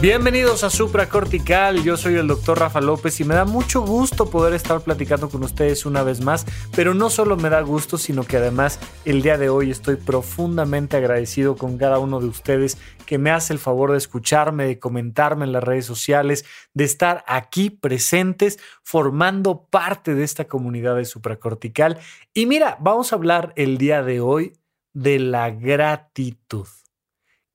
[0.00, 4.54] Bienvenidos a Supracortical, yo soy el doctor Rafa López y me da mucho gusto poder
[4.54, 8.36] estar platicando con ustedes una vez más, pero no solo me da gusto, sino que
[8.36, 13.32] además el día de hoy estoy profundamente agradecido con cada uno de ustedes que me
[13.32, 18.60] hace el favor de escucharme, de comentarme en las redes sociales, de estar aquí presentes,
[18.84, 21.98] formando parte de esta comunidad de Supracortical.
[22.32, 24.52] Y mira, vamos a hablar el día de hoy
[24.92, 26.68] de la gratitud,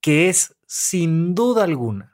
[0.02, 2.13] que es sin duda alguna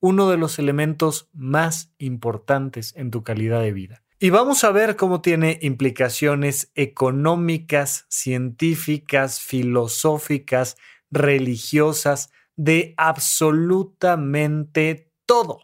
[0.00, 4.02] uno de los elementos más importantes en tu calidad de vida.
[4.18, 10.76] Y vamos a ver cómo tiene implicaciones económicas, científicas, filosóficas,
[11.10, 15.60] religiosas, de absolutamente todo.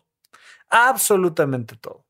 [0.70, 2.05] Absolutamente todo.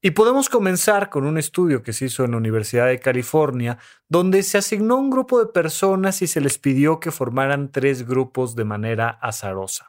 [0.00, 4.44] Y podemos comenzar con un estudio que se hizo en la Universidad de California, donde
[4.44, 8.64] se asignó un grupo de personas y se les pidió que formaran tres grupos de
[8.64, 9.88] manera azarosa.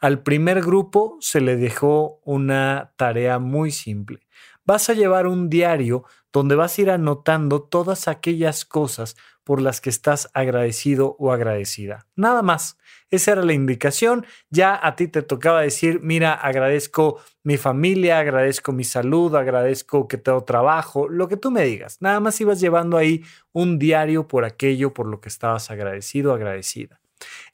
[0.00, 4.26] Al primer grupo se le dejó una tarea muy simple.
[4.64, 9.80] Vas a llevar un diario donde vas a ir anotando todas aquellas cosas por las
[9.80, 12.06] que estás agradecido o agradecida.
[12.16, 12.78] Nada más.
[13.10, 14.24] Esa era la indicación.
[14.48, 20.16] Ya a ti te tocaba decir, mira, agradezco mi familia, agradezco mi salud, agradezco que
[20.16, 21.98] tengo trabajo, lo que tú me digas.
[22.00, 27.01] Nada más ibas llevando ahí un diario por aquello por lo que estabas agradecido, agradecida.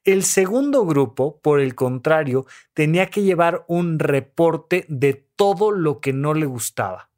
[0.05, 6.13] El segundo grupo, por el contrario, tenía que llevar un reporte de todo lo que
[6.13, 7.09] no le gustaba.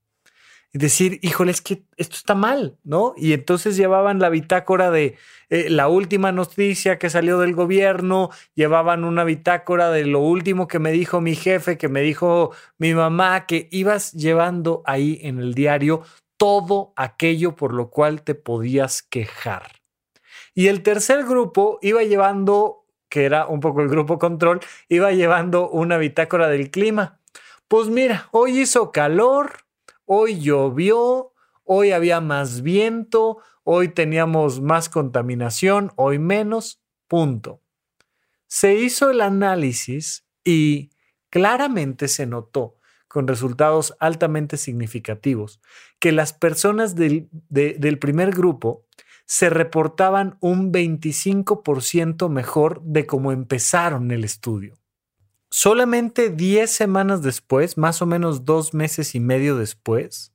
[0.73, 3.13] Es decir, híjole, es que esto está mal, ¿no?
[3.17, 5.17] Y entonces llevaban la bitácora de
[5.49, 10.79] eh, la última noticia que salió del gobierno, llevaban una bitácora de lo último que
[10.79, 15.55] me dijo mi jefe, que me dijo mi mamá, que ibas llevando ahí en el
[15.55, 16.03] diario
[16.37, 19.80] todo aquello por lo cual te podías quejar.
[20.55, 25.69] Y el tercer grupo iba llevando, que era un poco el grupo control, iba llevando
[25.71, 27.21] una bitácora del clima.
[27.69, 29.65] Pues mira, hoy hizo calor,
[30.05, 31.33] hoy llovió,
[31.65, 37.61] hoy había más viento, hoy teníamos más contaminación, hoy menos, punto.
[38.49, 40.91] Se hizo el análisis y
[41.31, 45.61] claramente se notó con resultados altamente significativos
[45.99, 48.87] que las personas del, del primer grupo
[49.31, 54.75] se reportaban un 25% mejor de cómo empezaron el estudio.
[55.51, 60.33] Solamente 10 semanas después, más o menos dos meses y medio después,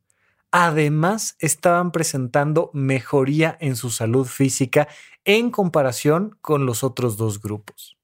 [0.50, 4.88] además estaban presentando mejoría en su salud física
[5.26, 7.98] en comparación con los otros dos grupos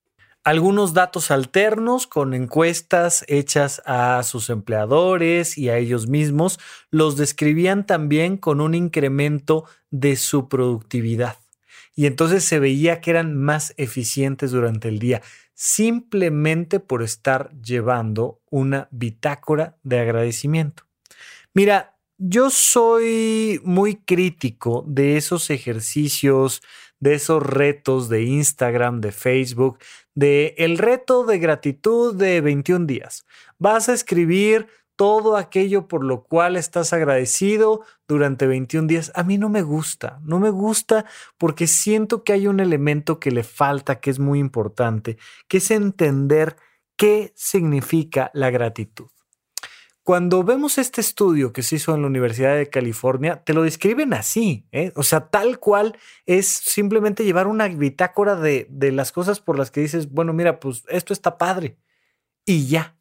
[0.44, 6.59] algunos datos alternos con encuestas hechas a sus empleadores y a ellos mismos
[6.90, 11.38] los describían también con un incremento de su productividad.
[11.96, 15.22] Y entonces se veía que eran más eficientes durante el día,
[15.53, 20.84] simplemente por estar llevando una bitácora de agradecimiento.
[21.53, 26.62] Mira, yo soy muy crítico de esos ejercicios,
[27.01, 29.79] de esos retos de Instagram, de Facebook,
[30.16, 33.25] de el reto de gratitud de 21 días.
[33.59, 39.11] Vas a escribir todo aquello por lo cual estás agradecido durante 21 días.
[39.16, 41.06] A mí no me gusta, no me gusta
[41.38, 45.17] porque siento que hay un elemento que le falta, que es muy importante,
[45.47, 46.56] que es entender
[46.95, 49.09] qué significa la gratitud.
[50.03, 54.13] Cuando vemos este estudio que se hizo en la Universidad de California, te lo describen
[54.16, 54.91] así, ¿eh?
[54.95, 55.95] o sea, tal cual
[56.25, 60.59] es simplemente llevar una bitácora de, de las cosas por las que dices, bueno, mira,
[60.59, 61.78] pues esto está padre
[62.46, 62.97] y ya.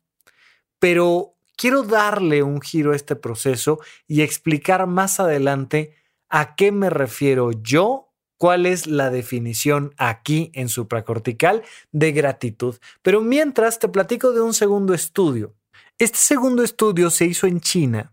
[0.78, 5.94] Pero quiero darle un giro a este proceso y explicar más adelante
[6.28, 12.76] a qué me refiero yo, cuál es la definición aquí en supracortical de gratitud.
[13.00, 15.54] Pero mientras te platico de un segundo estudio
[16.00, 18.12] este segundo estudio se hizo en China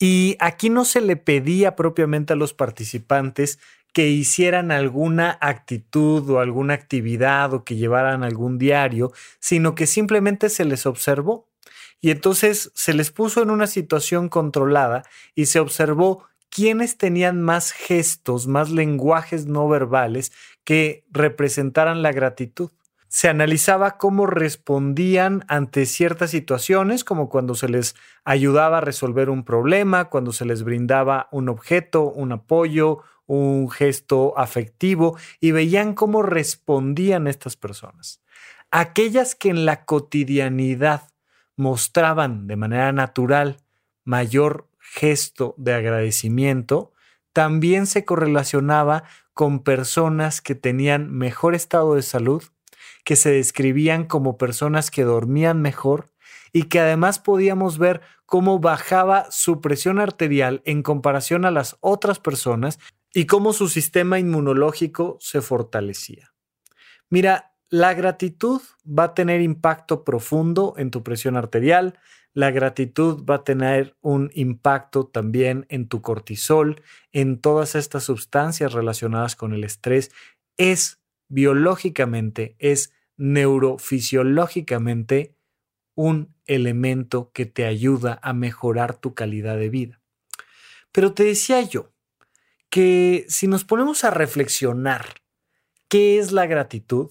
[0.00, 3.60] y aquí no se le pedía propiamente a los participantes
[3.92, 10.48] que hicieran alguna actitud o alguna actividad o que llevaran algún diario, sino que simplemente
[10.48, 11.48] se les observó.
[12.00, 15.04] Y entonces se les puso en una situación controlada
[15.34, 20.32] y se observó quiénes tenían más gestos, más lenguajes no verbales
[20.64, 22.70] que representaran la gratitud.
[23.10, 29.44] Se analizaba cómo respondían ante ciertas situaciones, como cuando se les ayudaba a resolver un
[29.44, 36.22] problema, cuando se les brindaba un objeto, un apoyo, un gesto afectivo, y veían cómo
[36.22, 38.22] respondían estas personas.
[38.70, 41.08] Aquellas que en la cotidianidad
[41.56, 43.56] mostraban de manera natural
[44.04, 46.92] mayor gesto de agradecimiento,
[47.32, 49.02] también se correlacionaba
[49.34, 52.44] con personas que tenían mejor estado de salud,
[53.04, 56.10] que se describían como personas que dormían mejor
[56.52, 62.18] y que además podíamos ver cómo bajaba su presión arterial en comparación a las otras
[62.18, 62.78] personas
[63.12, 66.32] y cómo su sistema inmunológico se fortalecía.
[67.08, 71.98] Mira, la gratitud va a tener impacto profundo en tu presión arterial,
[72.32, 76.82] la gratitud va a tener un impacto también en tu cortisol,
[77.12, 80.12] en todas estas sustancias relacionadas con el estrés.
[80.56, 80.99] Es
[81.30, 85.34] biológicamente, es neurofisiológicamente
[85.94, 90.00] un elemento que te ayuda a mejorar tu calidad de vida.
[90.92, 91.92] Pero te decía yo
[92.68, 95.06] que si nos ponemos a reflexionar
[95.88, 97.10] qué es la gratitud,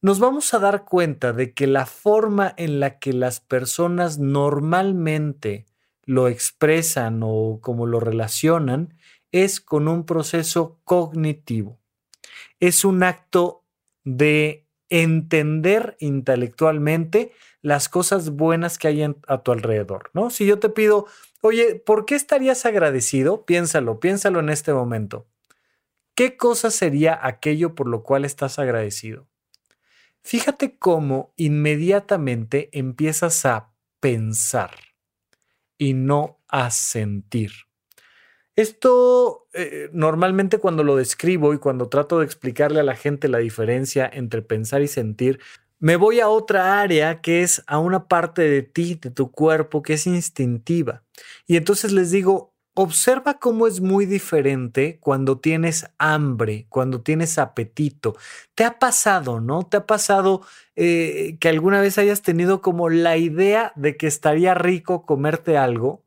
[0.00, 5.66] nos vamos a dar cuenta de que la forma en la que las personas normalmente
[6.04, 8.96] lo expresan o como lo relacionan
[9.30, 11.81] es con un proceso cognitivo
[12.60, 13.64] es un acto
[14.04, 17.32] de entender intelectualmente
[17.62, 20.30] las cosas buenas que hay a tu alrededor, ¿no?
[20.30, 21.06] Si yo te pido,
[21.40, 23.46] oye, ¿por qué estarías agradecido?
[23.46, 25.26] Piénsalo, piénsalo en este momento.
[26.14, 29.28] ¿Qué cosa sería aquello por lo cual estás agradecido?
[30.22, 34.70] Fíjate cómo inmediatamente empiezas a pensar
[35.78, 37.52] y no a sentir.
[38.54, 43.38] Esto eh, normalmente cuando lo describo y cuando trato de explicarle a la gente la
[43.38, 45.40] diferencia entre pensar y sentir,
[45.78, 49.82] me voy a otra área que es a una parte de ti, de tu cuerpo,
[49.82, 51.02] que es instintiva.
[51.46, 58.16] Y entonces les digo, observa cómo es muy diferente cuando tienes hambre, cuando tienes apetito.
[58.54, 59.64] ¿Te ha pasado, no?
[59.64, 60.42] ¿Te ha pasado
[60.76, 66.01] eh, que alguna vez hayas tenido como la idea de que estaría rico comerte algo?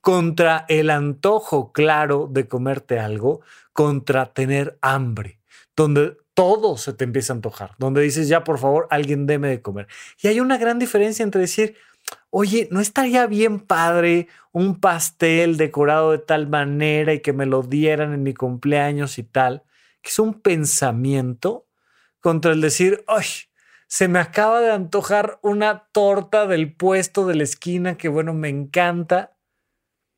[0.00, 3.40] Contra el antojo claro de comerte algo,
[3.72, 5.40] contra tener hambre,
[5.76, 9.62] donde todo se te empieza a antojar, donde dices, ya por favor, alguien deme de
[9.62, 9.88] comer.
[10.22, 11.76] Y hay una gran diferencia entre decir,
[12.30, 17.62] oye, ¿no estaría bien padre un pastel decorado de tal manera y que me lo
[17.62, 19.64] dieran en mi cumpleaños y tal?
[20.00, 21.66] Que es un pensamiento
[22.20, 23.26] contra el decir, ay,
[23.86, 28.48] se me acaba de antojar una torta del puesto de la esquina que, bueno, me
[28.48, 29.32] encanta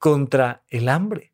[0.03, 1.33] contra el hambre.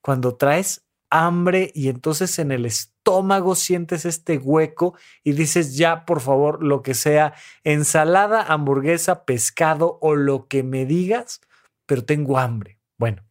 [0.00, 6.20] Cuando traes hambre y entonces en el estómago sientes este hueco y dices ya, por
[6.20, 7.34] favor, lo que sea,
[7.64, 11.40] ensalada, hamburguesa, pescado o lo que me digas,
[11.86, 12.78] pero tengo hambre.
[12.98, 13.24] Bueno,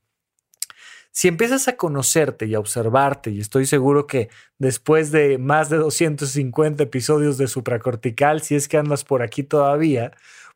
[1.11, 5.77] si empiezas a conocerte y a observarte, y estoy seguro que después de más de
[5.77, 10.11] 250 episodios de supracortical, si es que andas por aquí todavía,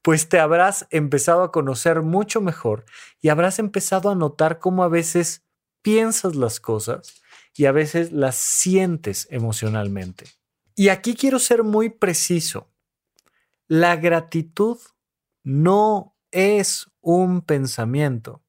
[0.07, 2.85] pues te habrás empezado a conocer mucho mejor
[3.19, 5.43] y habrás empezado a notar cómo a veces
[5.81, 7.21] piensas las cosas
[7.53, 10.27] y a veces las sientes emocionalmente.
[10.75, 12.71] Y aquí quiero ser muy preciso.
[13.67, 14.77] La gratitud
[15.43, 18.41] no es un pensamiento.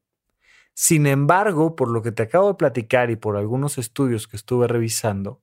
[0.75, 4.68] Sin embargo, por lo que te acabo de platicar y por algunos estudios que estuve
[4.68, 5.42] revisando,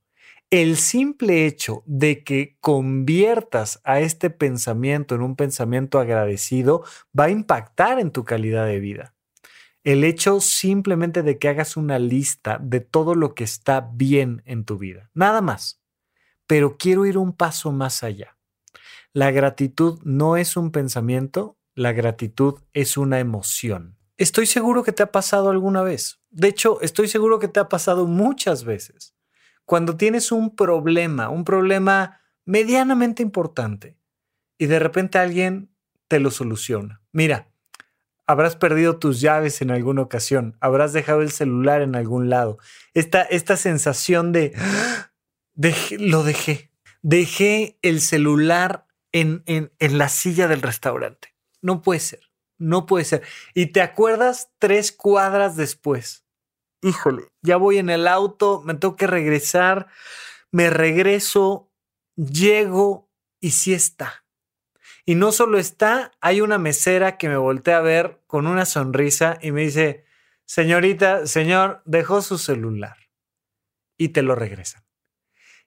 [0.52, 6.84] el simple hecho de que conviertas a este pensamiento en un pensamiento agradecido
[7.18, 9.14] va a impactar en tu calidad de vida.
[9.84, 14.66] El hecho simplemente de que hagas una lista de todo lo que está bien en
[14.66, 15.10] tu vida.
[15.14, 15.82] Nada más.
[16.48, 18.38] Pero quiero ir un paso más allá.
[19.14, 23.98] La gratitud no es un pensamiento, la gratitud es una emoción.
[24.18, 26.20] Estoy seguro que te ha pasado alguna vez.
[26.30, 29.15] De hecho, estoy seguro que te ha pasado muchas veces
[29.66, 33.98] cuando tienes un problema, un problema medianamente importante,
[34.58, 35.70] y de repente alguien
[36.08, 37.02] te lo soluciona.
[37.12, 37.50] Mira,
[38.28, 42.58] habrás perdido tus llaves en alguna ocasión, habrás dejado el celular en algún lado.
[42.94, 44.54] Esta, esta sensación de,
[46.00, 51.36] lo dejé, dejé el celular en, en, en la silla del restaurante.
[51.62, 52.22] No puede ser,
[52.60, 53.24] no puede ser.
[53.56, 56.25] Y te acuerdas tres cuadras después
[56.86, 59.88] híjole, ya voy en el auto, me tengo que regresar,
[60.52, 61.72] me regreso,
[62.16, 64.24] llego y sí está.
[65.04, 69.40] Y no solo está, hay una mesera que me voltea a ver con una sonrisa
[69.42, 70.06] y me dice,
[70.46, 72.98] señorita, señor, dejó su celular
[73.98, 74.84] y te lo regresan.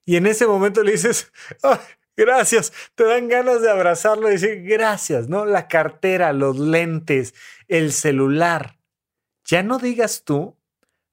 [0.04, 1.32] Y en ese momento le dices,
[2.16, 2.72] gracias.
[2.94, 5.46] Te dan ganas de abrazarlo y decir gracias, ¿no?
[5.46, 7.34] La cartera, los lentes,
[7.66, 8.78] el celular.
[9.44, 10.57] Ya no digas tú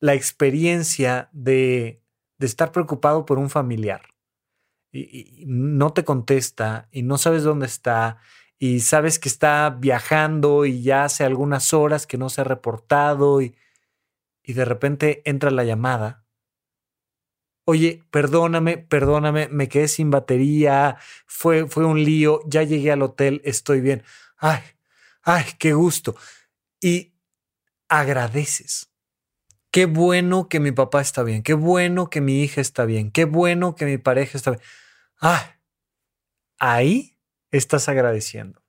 [0.05, 2.00] la experiencia de,
[2.38, 4.03] de estar preocupado por un familiar.
[4.91, 8.17] Y, no te contesta y no sabes dónde está
[8.57, 13.41] y sabes que está viajando y ya hace algunas horas que no se ha reportado
[13.41, 13.55] y,
[14.43, 16.25] y de repente entra la llamada
[17.65, 23.41] oye, perdóname, perdóname, me quedé sin batería, fue, fue un lío, ya llegué al hotel,
[23.43, 24.03] estoy bien.
[24.38, 24.62] Ay,
[25.24, 26.15] ay, qué gusto.
[26.79, 27.15] Y
[27.89, 28.94] agradeces.
[29.75, 33.25] Qué bueno que mi papá está bien, qué bueno que mi hija está bien, qué
[33.25, 34.63] bueno que mi pareja está bien.
[35.20, 35.41] Ay,
[36.60, 37.17] ahí
[37.51, 38.63] estás agradeciendo.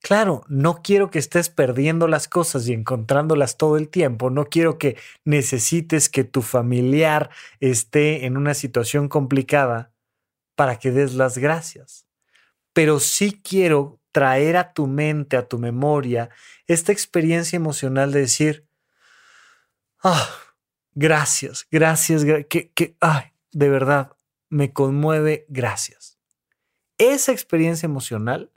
[0.00, 4.28] Claro, no quiero que estés perdiendo las cosas y encontrándolas todo el tiempo.
[4.28, 7.30] No quiero que necesites que tu familiar
[7.60, 9.94] esté en una situación complicada
[10.56, 12.08] para que des las gracias.
[12.72, 16.28] Pero sí quiero traer a tu mente, a tu memoria,
[16.66, 18.66] esta experiencia emocional de decir,
[20.02, 20.30] ah,
[20.94, 24.12] gracias, gracias, que, que, ay, de verdad,
[24.48, 26.18] me conmueve, gracias.
[26.98, 28.50] Esa experiencia emocional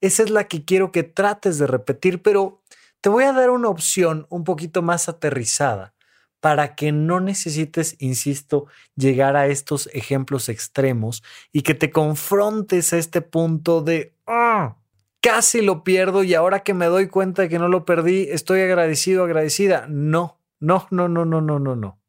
[0.00, 2.62] esa es la que quiero que trates de repetir, pero
[3.00, 5.94] te voy a dar una opción un poquito más aterrizada
[6.40, 12.98] para que no necesites, insisto, llegar a estos ejemplos extremos y que te confrontes a
[12.98, 14.76] este punto de, ah,
[15.20, 18.60] casi lo pierdo y ahora que me doy cuenta de que no lo perdí, estoy
[18.60, 19.86] agradecido, agradecida.
[19.88, 22.00] No, no, no, no, no, no, no, no.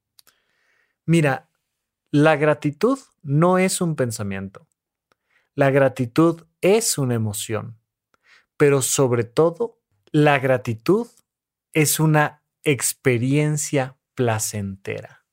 [1.05, 1.49] Mira,
[2.11, 4.67] la gratitud no es un pensamiento.
[5.55, 7.77] La gratitud es una emoción,
[8.57, 9.79] pero sobre todo,
[10.11, 11.07] la gratitud
[11.73, 15.25] es una experiencia placentera.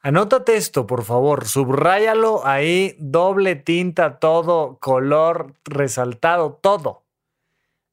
[0.00, 7.06] Anótate esto, por favor, subráyalo ahí, doble tinta, todo, color resaltado, todo.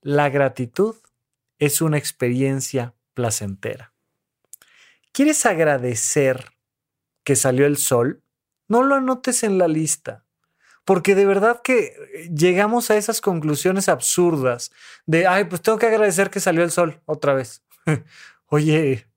[0.01, 0.95] La gratitud
[1.57, 3.90] es una experiencia placentera.
[5.11, 6.51] ¿Quieres agradecer
[7.23, 8.23] que salió el sol?
[8.67, 10.25] No lo anotes en la lista
[10.85, 14.71] porque de verdad que eh, llegamos a esas conclusiones absurdas
[15.05, 17.63] de, ay, pues tengo que agradecer que salió el sol otra vez.
[18.47, 19.07] Oye,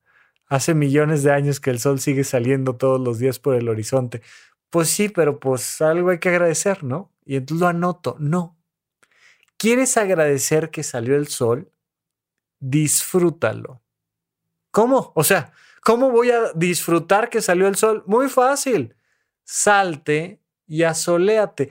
[0.47, 4.23] hace millones de años que el sol sigue saliendo todos los días por el horizonte.
[4.71, 7.13] Pues sí, pero pues algo hay que agradecer, ¿no?
[7.25, 8.17] Y entonces lo anoto.
[8.19, 8.57] No.
[9.57, 11.73] ¿Quieres agradecer que salió el sol?
[12.61, 13.83] Disfrútalo.
[14.75, 15.13] ¿Cómo?
[15.15, 15.53] O sea,
[15.83, 18.03] ¿cómo voy a disfrutar que salió el sol?
[18.07, 18.97] Muy fácil.
[19.45, 21.71] Salte y asoléate.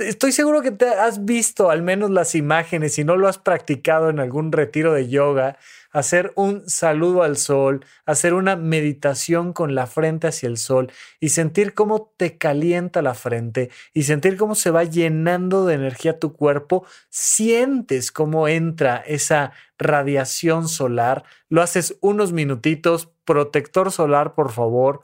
[0.00, 4.10] Estoy seguro que te has visto al menos las imágenes, si no lo has practicado
[4.10, 5.58] en algún retiro de yoga,
[5.90, 11.28] hacer un saludo al sol, hacer una meditación con la frente hacia el sol y
[11.28, 16.32] sentir cómo te calienta la frente y sentir cómo se va llenando de energía tu
[16.32, 25.02] cuerpo, sientes cómo entra esa radiación solar, lo haces unos minutitos, protector solar por favor,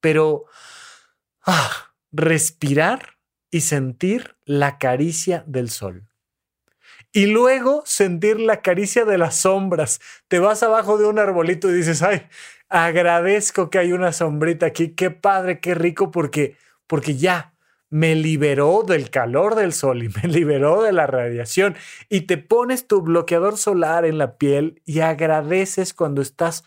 [0.00, 0.44] pero...
[1.46, 3.19] Ah, respirar
[3.50, 6.06] y sentir la caricia del sol.
[7.12, 10.00] Y luego sentir la caricia de las sombras.
[10.28, 12.26] Te vas abajo de un arbolito y dices, ay,
[12.68, 17.54] agradezco que hay una sombrita aquí, qué padre, qué rico, porque, porque ya
[17.90, 21.76] me liberó del calor del sol y me liberó de la radiación.
[22.08, 26.64] Y te pones tu bloqueador solar en la piel y agradeces cuando estás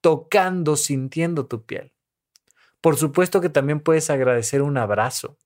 [0.00, 1.92] tocando, sintiendo tu piel.
[2.80, 5.36] Por supuesto que también puedes agradecer un abrazo.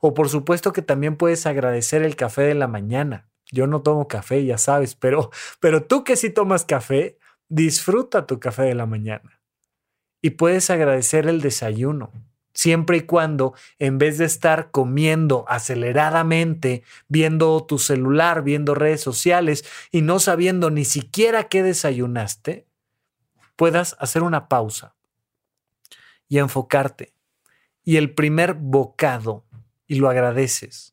[0.00, 3.28] O por supuesto que también puedes agradecer el café de la mañana.
[3.50, 8.40] Yo no tomo café, ya sabes, pero, pero tú que sí tomas café, disfruta tu
[8.40, 9.40] café de la mañana.
[10.22, 12.10] Y puedes agradecer el desayuno,
[12.54, 19.64] siempre y cuando, en vez de estar comiendo aceleradamente, viendo tu celular, viendo redes sociales
[19.90, 22.66] y no sabiendo ni siquiera qué desayunaste,
[23.56, 24.94] puedas hacer una pausa
[26.28, 27.12] y enfocarte.
[27.84, 29.44] Y el primer bocado,
[29.86, 30.92] y lo agradeces.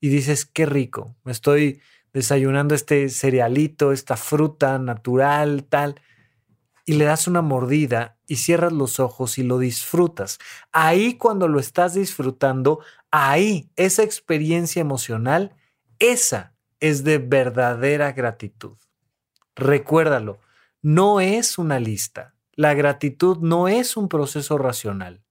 [0.00, 1.80] Y dices, qué rico, me estoy
[2.12, 6.00] desayunando este cerealito, esta fruta natural, tal.
[6.84, 10.38] Y le das una mordida y cierras los ojos y lo disfrutas.
[10.72, 12.80] Ahí cuando lo estás disfrutando,
[13.10, 15.54] ahí esa experiencia emocional,
[15.98, 18.76] esa es de verdadera gratitud.
[19.54, 20.38] Recuérdalo,
[20.82, 25.22] no es una lista, la gratitud no es un proceso racional,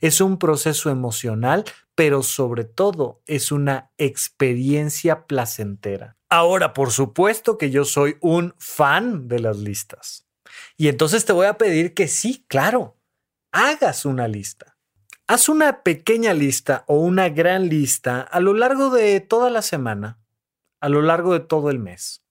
[0.00, 1.64] es un proceso emocional,
[1.94, 6.16] pero sobre todo es una experiencia placentera.
[6.28, 10.26] Ahora, por supuesto que yo soy un fan de las listas.
[10.76, 12.96] Y entonces te voy a pedir que sí, claro,
[13.52, 14.76] hagas una lista.
[15.26, 20.18] Haz una pequeña lista o una gran lista a lo largo de toda la semana,
[20.80, 22.24] a lo largo de todo el mes,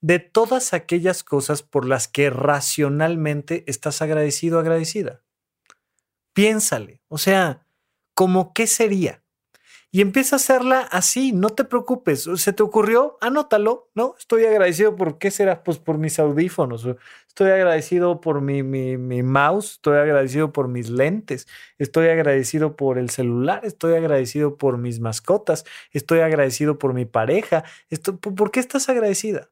[0.00, 5.22] de todas aquellas cosas por las que racionalmente estás agradecido o agradecida.
[6.32, 7.66] Piénsale, o sea,
[8.20, 9.22] ¿cómo qué sería?
[9.92, 14.14] y empieza a hacerla así, no te preocupes, se te ocurrió, anótalo, ¿no?
[14.18, 16.86] Estoy agradecido por qué será, pues por mis audífonos,
[17.26, 21.48] estoy agradecido por mi, mi, mouse, estoy agradecido por mis lentes,
[21.78, 27.64] estoy agradecido por el celular, estoy agradecido por mis mascotas, estoy agradecido por mi pareja,
[28.20, 29.50] ¿por qué estás agradecida?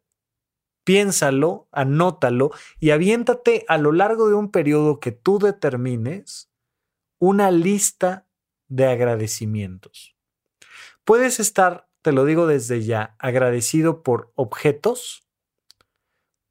[0.85, 6.49] Piénsalo, anótalo y aviéntate a lo largo de un periodo que tú determines
[7.19, 8.27] una lista
[8.69, 10.17] de agradecimientos.
[11.05, 15.27] Puedes estar, te lo digo desde ya, agradecido por objetos,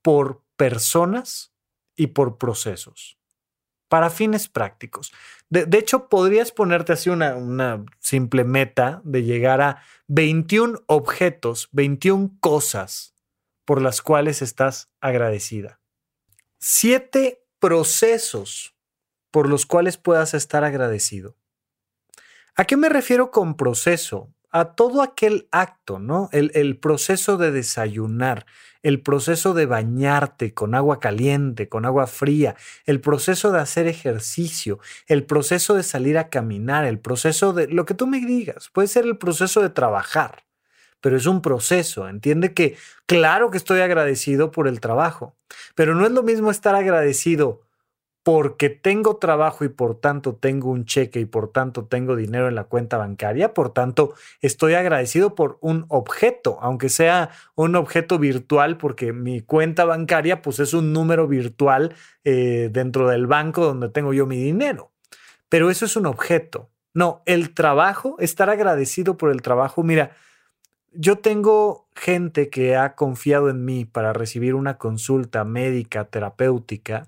[0.01, 1.53] por personas
[1.95, 3.17] y por procesos,
[3.87, 5.13] para fines prácticos.
[5.49, 13.13] De, hecho, podrías ponerte así una, simple meta de llegar a 21 objetos, 21 cosas
[13.63, 15.79] por las cuales estás agradecida.
[16.59, 18.75] Siete procesos
[19.31, 21.37] por los cuales puedas estar agradecido.
[22.59, 24.33] ¿A qué me refiero con proceso?
[24.49, 26.29] a todo aquel acto, ¿no?
[26.31, 28.45] El, proceso de desayunar,
[28.81, 34.79] el proceso de bañarte con agua caliente, con agua fría, el proceso de hacer ejercicio,
[35.07, 38.87] el proceso de salir a caminar, el proceso de lo que tú me digas, puede
[38.87, 40.45] ser el proceso de trabajar,
[41.01, 42.07] pero es un proceso.
[42.07, 45.35] Entiende que, claro que estoy agradecido por el trabajo,
[45.75, 47.66] pero no es lo mismo estar agradecido
[48.27, 52.55] porque tengo trabajo y por tanto tengo un cheque y por tanto tengo dinero en
[52.55, 58.77] la cuenta bancaria, por tanto estoy agradecido por un objeto, aunque sea un objeto virtual,
[58.77, 64.11] porque mi cuenta bancaria pues es un número virtual eh, dentro del banco donde tengo
[64.11, 64.91] yo mi dinero.
[65.47, 66.69] Pero eso es un objeto.
[66.93, 70.11] No, el trabajo, estar agradecido por el trabajo, mira,
[70.91, 77.07] yo tengo gente que ha confiado en mí para recibir una consulta médica, terapéutica,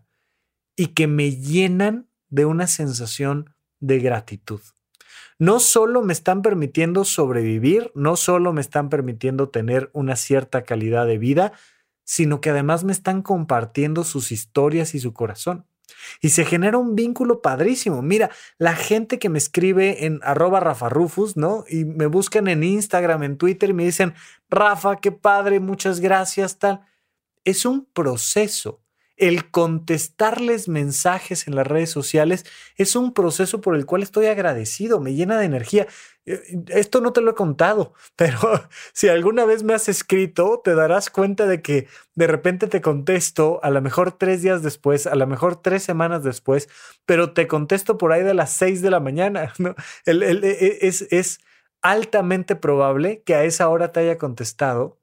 [0.80, 4.62] y que me llenan de una sensación de gratitud.
[5.38, 11.06] No solo me están permitiendo sobrevivir, no solo me están permitiendo tener una cierta calidad
[11.06, 11.52] de vida,
[12.06, 15.66] sino que además me están compartiendo sus historias y su corazón.
[16.22, 18.02] Y se genera un vínculo padrísimo.
[18.02, 21.66] Mira, la gente que me escribe en arroba Rafa Rufus, ¿no?
[21.68, 24.14] Y me buscan en Instagram, en Twitter y me dicen,
[24.50, 26.86] Rafa, qué padre, muchas gracias, tal.
[27.44, 28.80] Es un proceso
[29.20, 32.46] el contestarles mensajes en las redes sociales
[32.78, 35.88] es un proceso por el cual estoy agradecido, me llena de energía.
[36.26, 38.40] Eh, esto no te lo he contado, pero
[38.94, 43.60] si alguna vez me has escrito, te darás cuenta de que de repente te contesto,
[43.62, 46.70] a lo mejor tres días después, a lo mejor tres semanas después,
[47.06, 49.54] pero te contesto por ahí de las seis de la mañana.
[50.06, 51.40] E, e, es, es
[51.82, 54.99] altamente probable que a esa hora te haya contestado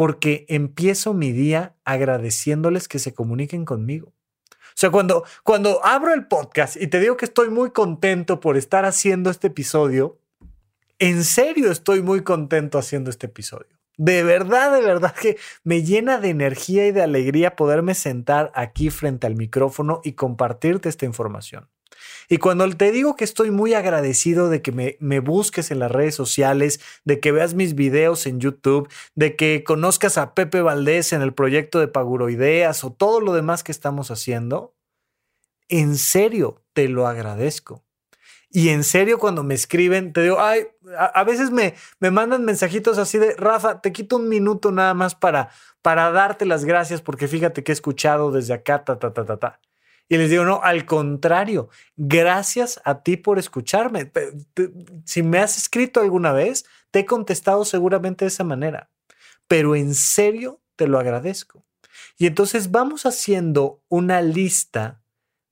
[0.00, 4.14] porque empiezo mi día agradeciéndoles que se comuniquen conmigo.
[4.48, 8.56] O sea, cuando, cuando abro el podcast y te digo que estoy muy contento por
[8.56, 10.18] estar haciendo este episodio,
[10.98, 13.78] en serio estoy muy contento haciendo este episodio.
[13.98, 18.88] De verdad, de verdad que me llena de energía y de alegría poderme sentar aquí
[18.88, 21.68] frente al micrófono y compartirte esta información.
[22.32, 26.14] Y cuando te digo que estoy muy agradecido de que me, busques en las redes
[26.14, 31.22] sociales, de que veas mis videos en YouTube, de que conozcas a Pepe Valdés en
[31.22, 34.76] el proyecto de Paguroideas o todo lo demás que estamos haciendo,
[35.68, 37.82] en serio te lo agradezco.
[38.48, 42.98] Y en serio, cuando me escriben, te digo, ay, a, veces me, me mandan mensajitos
[42.98, 45.50] así de, Rafa, te quito un minuto nada más para,
[45.82, 49.36] para darte las gracias porque fíjate que he escuchado desde acá, ta, ta, ta, ta,
[49.36, 49.60] ta.
[50.10, 54.10] Y les digo, no, al contrario, gracias a ti por escucharme.
[55.04, 58.90] Si me has escrito alguna vez, te he contestado seguramente de esa manera,
[59.46, 61.64] pero en serio te lo agradezco.
[62.18, 65.00] Y entonces vamos haciendo una lista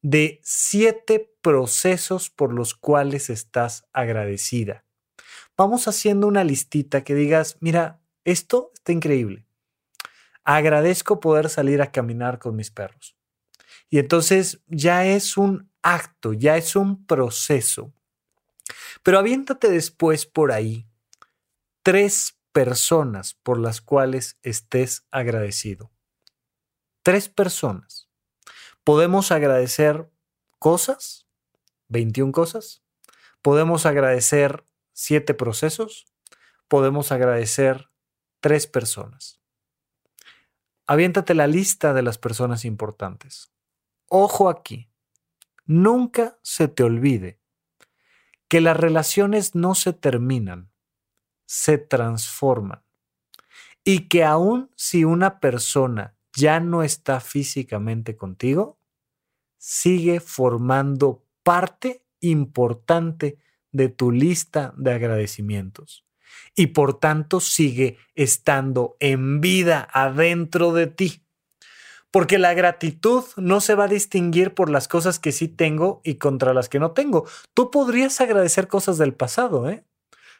[0.02, 4.84] de siete procesos por los cuales estás agradecida.
[5.56, 9.46] Vamos haciendo una listita que digas, mira, esto está increíble.
[10.42, 13.17] Agradezco poder salir a caminar con mis perros.
[13.90, 17.92] Y entonces ya es un acto, ya es un proceso.
[19.02, 20.86] Pero aviéntate después por ahí
[21.82, 25.90] tres personas por las cuales estés agradecido.
[27.02, 28.08] Tres personas.
[28.84, 30.10] Podemos agradecer
[30.58, 31.26] cosas,
[31.88, 32.82] 21 cosas.
[33.42, 36.06] Podemos agradecer siete procesos.
[36.68, 37.88] Podemos agradecer
[38.40, 39.40] tres personas.
[40.86, 43.52] Aviéntate la lista de las personas importantes.
[44.08, 44.90] Ojo aquí,
[45.66, 47.40] nunca se te olvide
[48.48, 50.70] que las relaciones no se terminan,
[51.46, 52.82] se transforman.
[53.84, 58.78] Y que aun si una persona ya no está físicamente contigo,
[59.58, 63.38] sigue formando parte importante
[63.72, 66.06] de tu lista de agradecimientos
[66.54, 71.24] y por tanto sigue estando en vida adentro de ti.
[72.10, 76.14] Porque la gratitud no se va a distinguir por las cosas que sí tengo y
[76.14, 77.26] contra las que no tengo.
[77.54, 79.84] Tú podrías agradecer cosas del pasado, ¿eh?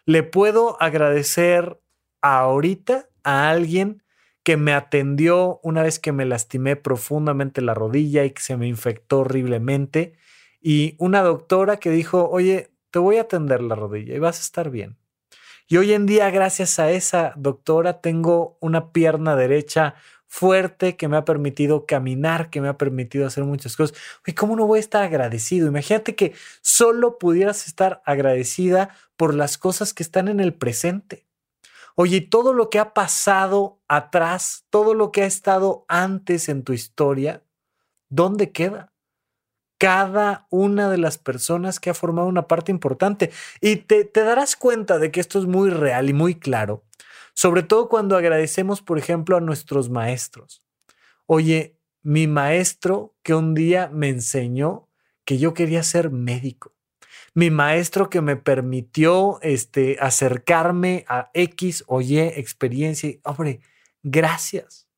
[0.06, 1.80] Le puedo agradecer
[2.22, 4.02] ahorita a alguien
[4.42, 8.66] que me atendió una vez que me lastimé profundamente la rodilla y que se me
[8.66, 10.14] infectó horriblemente.
[10.62, 14.42] Y una doctora que dijo, oye, te voy a atender la rodilla y vas a
[14.42, 14.96] estar bien.
[15.68, 19.96] Y hoy en día, gracias a esa doctora, tengo una pierna derecha
[20.28, 23.98] fuerte que me ha permitido caminar, que me ha permitido hacer muchas cosas.
[24.26, 25.66] Oye, ¿cómo no voy a estar agradecido?
[25.66, 31.26] Imagínate que solo pudieras estar agradecida por las cosas que están en el presente.
[31.96, 36.72] Oye, todo lo que ha pasado atrás, todo lo que ha estado antes en tu
[36.72, 37.42] historia,
[38.08, 38.92] ¿dónde queda?
[39.80, 43.30] cada una de las personas que ha formado una parte importante.
[43.60, 46.82] Y te, te, darás cuenta de que esto es muy real y muy claro,
[47.38, 50.60] sobre todo cuando agradecemos, por ejemplo, a nuestros maestros.
[51.24, 54.88] Oye, mi maestro que un día me enseñó
[55.24, 56.74] que yo quería ser médico.
[57.34, 63.16] Mi maestro que me permitió este, acercarme a X o Y experiencia.
[63.22, 63.60] Hombre,
[64.02, 64.88] gracias.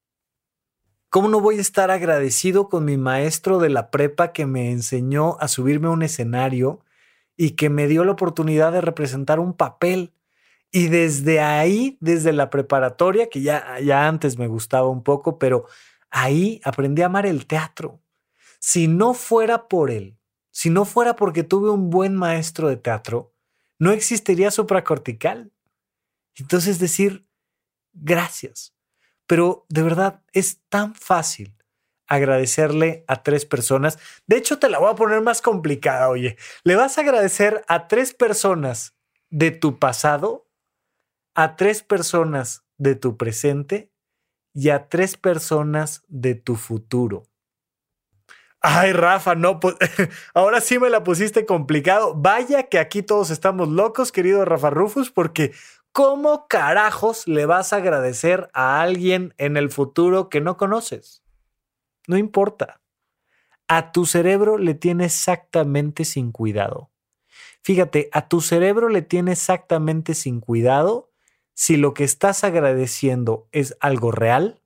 [1.10, 5.36] ¿Cómo no voy a estar agradecido con mi maestro de la prepa que me enseñó
[5.40, 6.86] a subirme a un escenario
[7.36, 10.14] y que me dio la oportunidad de representar un papel?
[10.70, 15.66] Y desde ahí, desde la preparatoria, que ya, ya antes me gustaba un poco, pero
[16.10, 18.00] ahí aprendí a amar el teatro.
[18.58, 20.18] Si no fuera por él,
[20.50, 23.34] si no fuera porque tuve un buen maestro de teatro,
[23.78, 25.52] no existiría supracortical.
[26.36, 27.26] Entonces decir,
[27.92, 28.74] gracias
[29.30, 31.56] pero de verdad es tan fácil
[32.08, 33.96] agradecerle a tres personas.
[34.26, 36.36] De hecho, te la voy a poner más complicada, oye.
[36.64, 38.96] Le vas a agradecer a tres personas
[39.28, 40.49] de tu pasado,
[41.34, 43.92] a tres personas de tu presente
[44.52, 47.24] y a tres personas de tu futuro.
[48.62, 49.76] Ay, Rafa, no, pues,
[50.34, 52.14] ahora sí me la pusiste complicado.
[52.14, 55.52] Vaya que aquí todos estamos locos, querido Rafa Rufus, porque
[55.92, 61.24] ¿Cómo carajos le vas a agradecer a alguien en el futuro que no conoces?
[62.06, 62.80] No importa.
[63.66, 66.92] A tu cerebro le tiene exactamente sin cuidado.
[67.62, 71.09] Fíjate, a tu cerebro le tiene exactamente sin cuidado
[71.60, 74.62] si lo que estás agradeciendo es algo real,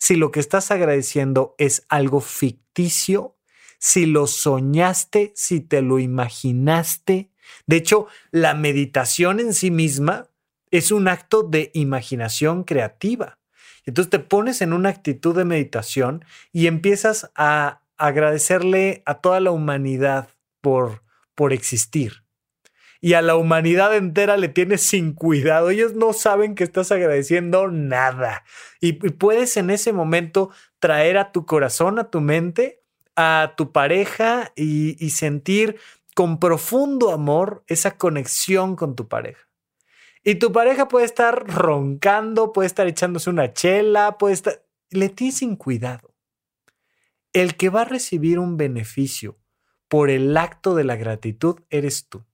[0.00, 3.36] si lo que estás agradeciendo es algo ficticio,
[3.78, 7.30] si lo soñaste, si te lo imaginaste.
[7.68, 10.30] De hecho, la meditación en sí misma
[10.72, 13.38] es un acto de imaginación creativa.
[13.86, 19.52] Entonces te pones en una actitud de meditación y empiezas a agradecerle a toda la
[19.52, 20.28] humanidad
[20.60, 21.04] por,
[21.36, 22.21] por existir.
[23.02, 25.68] Y a la humanidad entera le tienes sin cuidado.
[25.68, 28.44] Ellos no saben que estás agradeciendo nada.
[28.80, 32.82] Y, puedes en ese momento traer a tu corazón, a tu mente,
[33.14, 35.76] a tu pareja y sentir
[36.14, 39.48] con profundo amor esa conexión con tu pareja.
[40.24, 44.62] Y tu pareja puede estar roncando, puede estar echándose una chela, puede estar...
[44.90, 46.14] Le tienes sin cuidado.
[47.32, 49.38] El que va a recibir un beneficio
[49.88, 52.24] por el acto de la gratitud eres tú.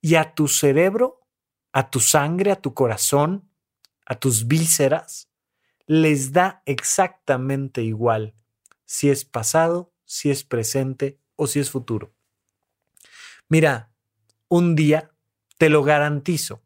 [0.00, 1.26] Y a tu cerebro,
[1.72, 3.48] a tu sangre, a tu corazón,
[4.06, 5.28] a tus vísceras,
[5.86, 8.34] les da exactamente igual
[8.84, 12.12] si es pasado, si es presente o si es futuro.
[13.48, 13.90] Mira,
[14.48, 15.12] un día,
[15.58, 16.62] te lo garantizo,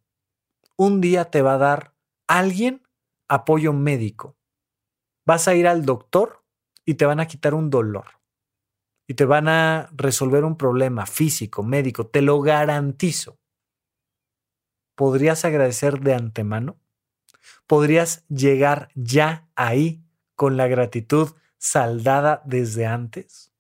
[0.77, 1.94] un día te va a dar
[2.27, 2.83] alguien
[3.29, 4.37] apoyo médico.
[5.27, 6.44] Vas a ir al doctor
[6.85, 8.07] y te van a quitar un dolor.
[9.06, 13.38] Y te van a resolver un problema físico, médico, te lo garantizo.
[14.94, 16.80] ¿Podrías agradecer de antemano?
[17.66, 20.04] ¿Podrías llegar ya ahí
[20.36, 23.52] con la gratitud saldada desde antes?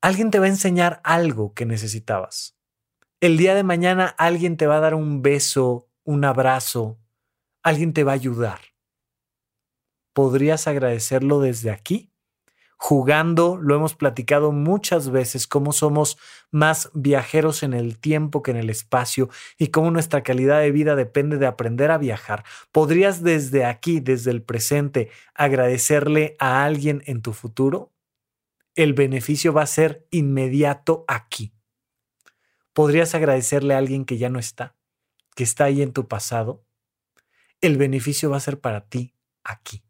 [0.00, 2.56] Alguien te va a enseñar algo que necesitabas.
[3.20, 6.98] El día de mañana alguien te va a dar un beso, un abrazo,
[7.62, 8.60] alguien te va a ayudar.
[10.12, 12.11] ¿Podrías agradecerlo desde aquí?
[12.84, 16.18] Jugando, lo hemos platicado muchas veces, cómo somos
[16.50, 20.96] más viajeros en el tiempo que en el espacio y cómo nuestra calidad de vida
[20.96, 22.44] depende de aprender a viajar.
[22.72, 27.92] ¿Podrías desde aquí, desde el presente, agradecerle a alguien en tu futuro?
[28.74, 31.54] El beneficio va a ser inmediato aquí.
[32.72, 34.76] podrías agradecerle a alguien que ya no está,
[35.36, 36.64] que está ahí en tu pasado,
[37.60, 39.14] el beneficio va a ser para ti
[39.44, 39.84] aquí.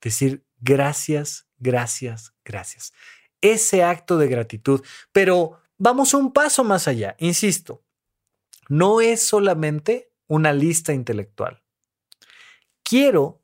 [0.00, 2.92] Decir gracias, gracias, gracias.
[3.40, 4.82] Ese acto de gratitud.
[5.12, 7.82] Pero vamos un paso más allá, insisto,
[8.68, 11.62] no es solamente una lista intelectual.
[12.82, 13.42] Quiero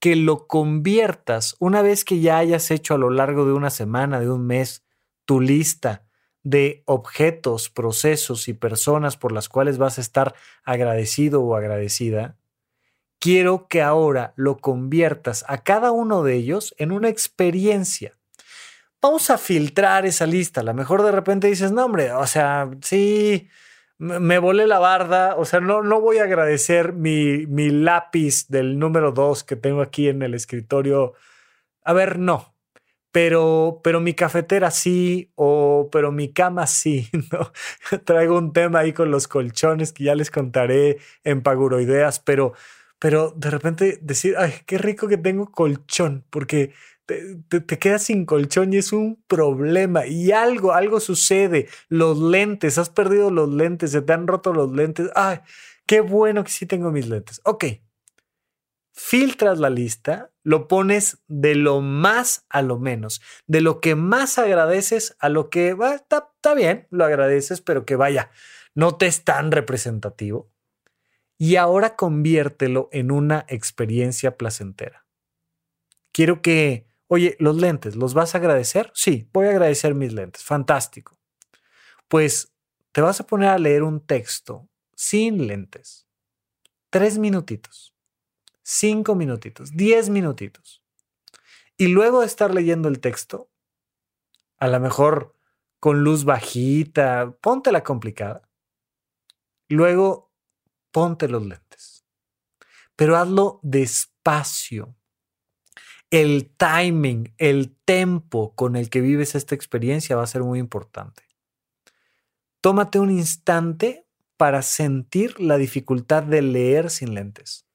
[0.00, 4.20] que lo conviertas una vez que ya hayas hecho a lo largo de una semana,
[4.20, 4.84] de un mes,
[5.24, 6.04] tu lista
[6.42, 12.36] de objetos, procesos y personas por las cuales vas a estar agradecido o agradecida,
[13.24, 18.18] quiero que ahora lo conviertas a cada uno de ellos en una experiencia.
[19.00, 20.60] Vamos a filtrar esa lista.
[20.60, 23.48] A lo mejor de repente dices, no, hombre, o sea, sí,
[23.96, 25.36] me volé la barda.
[25.36, 29.80] O sea, no, no voy a agradecer mi, mi lápiz del número dos que tengo
[29.80, 31.14] aquí en el escritorio.
[31.82, 32.54] A ver, no,
[33.10, 37.52] pero, pero mi cafetera sí, o pero mi cama sí, ¿no?
[38.04, 42.52] Traigo un tema ahí con los colchones que ya les contaré en Paguroideas, pero
[42.98, 46.72] pero de repente decir, ay, qué rico que tengo colchón, porque
[47.06, 50.06] te, te, quedas sin colchón y es un problema.
[50.06, 51.68] Y algo, algo sucede.
[51.88, 55.10] Los lentes, has perdido los lentes, se te han roto los lentes.
[55.14, 55.40] Ay,
[55.86, 57.40] qué bueno que sí tengo mis lentes.
[57.44, 57.64] Ok.
[58.96, 64.38] Filtras la lista, lo pones de lo más a lo menos, de lo que más
[64.38, 68.30] agradeces a lo que va, está, está bien, lo agradeces, pero que vaya,
[68.72, 70.53] no te es tan representativo
[71.38, 75.06] y ahora conviértelo en una experiencia placentera.
[76.12, 78.90] Quiero que, oye, los lentes, ¿los vas a agradecer?
[78.94, 80.44] Sí, voy a agradecer mis lentes.
[80.44, 81.18] Fantástico.
[82.08, 82.52] Pues
[82.92, 86.06] te vas a poner a leer un texto sin lentes.
[86.90, 87.92] Tres minutitos,
[88.62, 90.84] cinco minutitos, diez minutitos.
[91.76, 93.50] Y luego de estar leyendo el texto,
[94.58, 95.34] a lo mejor
[95.80, 98.48] con luz bajita, ponte la complicada.
[99.68, 100.32] Luego
[100.94, 102.06] ponte los lentes.
[102.94, 104.94] Pero hazlo despacio.
[106.08, 111.24] El timing, el tempo con el que vives esta experiencia va a ser muy importante.
[112.60, 117.66] Tómate un instante para sentir la dificultad de leer sin lentes.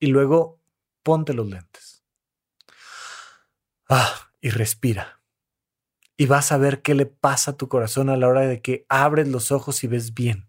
[0.00, 0.58] Y luego
[1.02, 2.02] ponte los lentes.
[3.90, 5.20] Ah, y respira.
[6.16, 8.86] Y vas a ver qué le pasa a tu corazón a la hora de que
[8.88, 10.45] abres los ojos y ves bien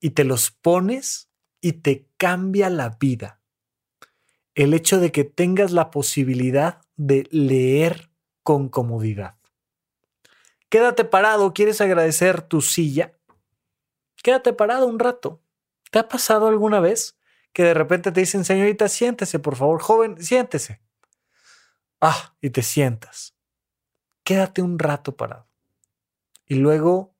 [0.00, 1.30] y te los pones
[1.60, 3.40] y te cambia la vida.
[4.54, 8.10] El hecho de que tengas la posibilidad de leer
[8.42, 9.36] con comodidad.
[10.68, 13.18] Quédate parado, ¿quieres agradecer tu silla?
[14.22, 15.42] Quédate parado un rato.
[15.90, 17.18] ¿Te ha pasado alguna vez
[17.52, 20.82] que de repente te dicen, señorita, siéntese, por favor, joven, siéntese?
[22.00, 23.34] Ah, y te sientas.
[24.24, 25.48] Quédate un rato parado.
[26.46, 27.14] Y luego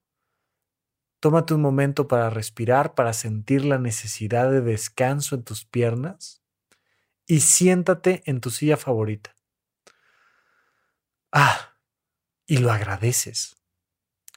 [1.21, 6.43] Tómate un momento para respirar, para sentir la necesidad de descanso en tus piernas
[7.27, 9.35] y siéntate en tu silla favorita.
[11.33, 11.77] Ah,
[12.47, 13.57] y lo agradeces.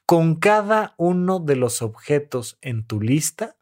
[0.06, 3.56] Con cada uno de los objetos en tu lista,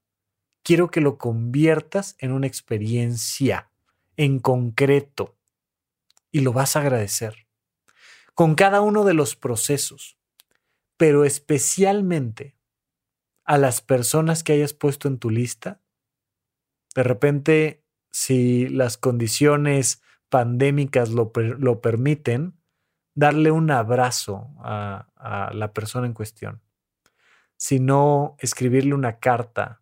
[0.63, 3.69] quiero que lo conviertas en una experiencia
[4.15, 5.38] en concreto
[6.32, 7.47] y lo vas a agradecer.
[8.34, 10.17] Con cada uno de los procesos,
[10.97, 12.58] pero especialmente
[13.49, 15.81] a las personas que hayas puesto en tu lista.
[16.93, 22.53] De repente, si las condiciones pandémicas lo, lo permiten,
[23.15, 26.62] darle un abrazo a, la persona en cuestión.
[27.57, 29.81] Si no, escribirle una carta.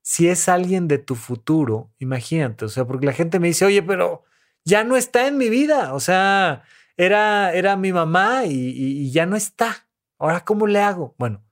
[0.00, 3.82] Si es alguien de tu futuro, imagínate, o sea, porque la gente me dice, oye,
[3.82, 4.22] pero
[4.64, 6.62] ya no está en mi vida, o sea,
[6.96, 9.88] era, era mi mamá y, y ya no está.
[10.20, 11.16] Ahora, ¿cómo le hago?
[11.18, 11.42] Bueno,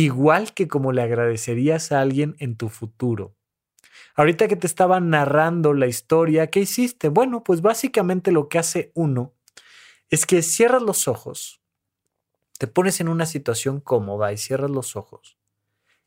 [0.00, 3.34] igual que como le agradecerías a alguien en tu futuro.
[4.14, 7.08] Ahorita que te estaba narrando la historia, ¿qué hiciste?
[7.08, 9.32] Bueno, pues básicamente lo que hace uno
[10.10, 11.62] es que cierras los ojos,
[12.58, 15.38] te pones en una situación cómoda y cierras los ojos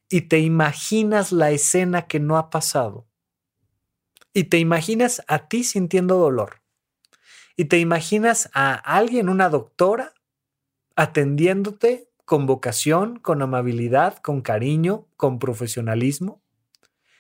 [0.07, 3.07] y te imaginas la escena que no ha pasado
[4.33, 6.61] y te imaginas a ti sintiendo dolor
[7.55, 10.13] y te imaginas a alguien, una doctora,
[10.95, 16.43] atendiéndote con vocación, con amabilidad, con cariño, con profesionalismo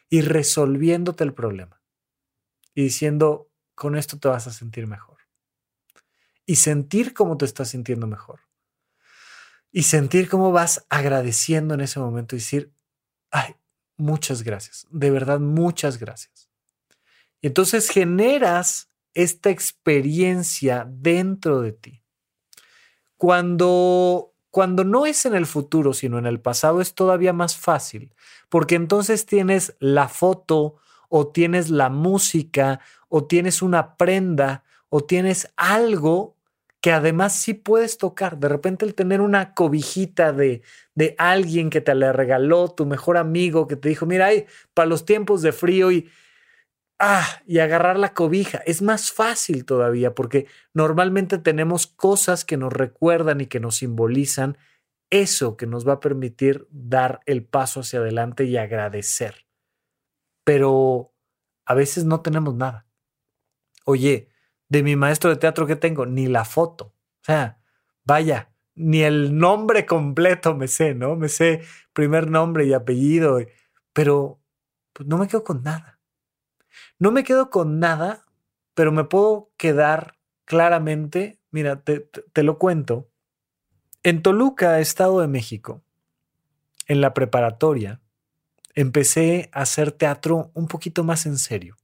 [0.07, 1.81] y resolviéndote el problema.
[2.75, 5.17] Y diciendo, con esto te vas a sentir mejor.
[6.45, 8.41] Y sentir cómo te estás sintiendo mejor.
[9.71, 12.71] Y sentir cómo vas agradeciendo en ese momento y decir,
[13.31, 13.55] ay,
[13.97, 16.51] muchas gracias, de verdad, muchas gracias.
[17.41, 22.03] Y entonces generas esta experiencia dentro de ti.
[23.17, 28.13] Cuando cuando no es en el futuro, sino en el pasado, es todavía más fácil,
[28.49, 35.51] porque entonces tienes la foto o tienes la música o tienes una prenda o tienes
[35.55, 36.35] algo
[36.81, 38.37] que además sí puedes tocar.
[38.37, 40.61] De repente el tener una cobijita de,
[40.95, 44.87] de alguien que te la regaló, tu mejor amigo que te dijo, mira, hay para
[44.87, 46.09] los tiempos de frío y,
[46.99, 48.59] ah, y agarrar la cobija.
[48.65, 54.57] Es más fácil todavía porque normalmente tenemos cosas que nos recuerdan y que nos simbolizan
[55.09, 59.47] eso que nos va a permitir dar el paso hacia adelante y agradecer.
[60.43, 61.13] Pero
[61.65, 62.87] a veces no tenemos nada.
[63.85, 64.29] Oye,
[64.67, 66.85] de mi maestro de teatro que tengo, ni la foto.
[66.85, 67.59] O sea,
[68.03, 71.15] vaya, ni el nombre completo me sé, ¿no?
[71.15, 71.61] Me sé
[71.93, 73.39] primer nombre y apellido,
[73.93, 74.41] pero
[74.93, 75.98] pues, no me quedo con nada.
[76.99, 78.25] No me quedo con nada,
[78.73, 83.09] pero me puedo quedar claramente, mira, te, te lo cuento.
[84.03, 85.81] En Toluca, Estado de México,
[86.87, 88.01] en la preparatoria,
[88.75, 91.77] empecé a hacer teatro un poquito más en serio.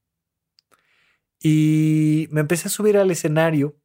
[1.39, 3.77] Y me empecé a subir al escenario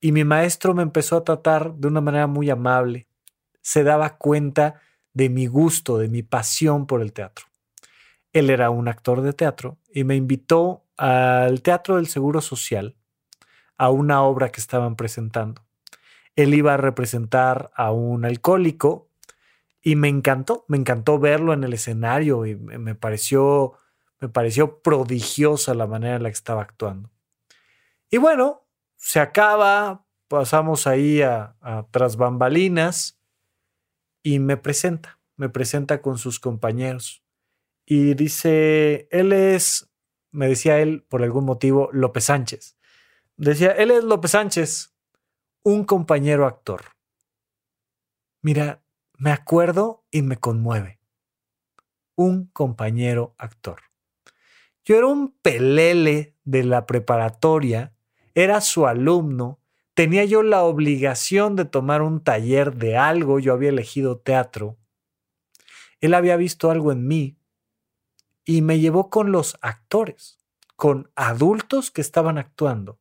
[0.00, 3.06] y mi maestro me empezó a tratar de una manera muy amable.
[3.60, 4.80] Se daba cuenta
[5.12, 7.46] de mi gusto, de mi pasión por el teatro.
[8.32, 12.96] Él era un actor de teatro y me invitó al Teatro del Seguro Social
[13.76, 15.62] a una obra que estaban presentando.
[16.36, 19.08] Él iba a representar a un alcohólico
[19.82, 23.74] y me encantó, me encantó verlo en el escenario y me pareció
[24.22, 27.10] me pareció prodigiosa la manera en la que estaba actuando.
[28.08, 28.62] Y bueno,
[28.96, 33.18] se acaba, pasamos ahí a, a tras bambalinas
[34.22, 37.21] y me presenta, me presenta con sus compañeros.
[37.94, 39.92] Y dice, él es,
[40.30, 42.78] me decía él por algún motivo, López Sánchez.
[43.36, 44.94] Decía, él es López Sánchez,
[45.62, 46.84] un compañero actor.
[48.40, 48.82] Mira,
[49.18, 51.00] me acuerdo y me conmueve.
[52.14, 53.82] Un compañero actor.
[54.86, 57.94] Yo era un pelele de la preparatoria,
[58.34, 59.60] era su alumno,
[59.92, 64.78] tenía yo la obligación de tomar un taller de algo, yo había elegido teatro.
[66.00, 67.36] Él había visto algo en mí
[68.44, 70.38] y me llevó con los actores,
[70.76, 72.98] con adultos que estaban actuando,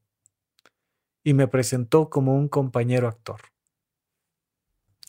[1.23, 3.41] y me presentó como un compañero actor.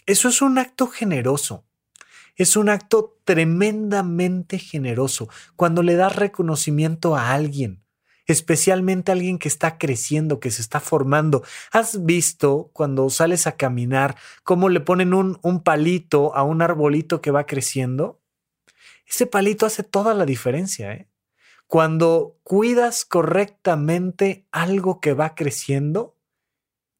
[0.06, 1.64] Eso es un acto generoso.
[2.34, 7.84] Es un acto tremendamente generoso cuando le das reconocimiento a alguien,
[8.26, 11.44] especialmente a alguien que está creciendo, que se está formando.
[11.72, 17.20] ¿Has visto cuando sales a caminar cómo le ponen un, un palito a un arbolito
[17.20, 18.21] que va creciendo?
[19.06, 20.92] Ese palito hace toda la diferencia.
[20.92, 21.08] ¿eh?
[21.66, 26.16] Cuando cuidas correctamente algo que va creciendo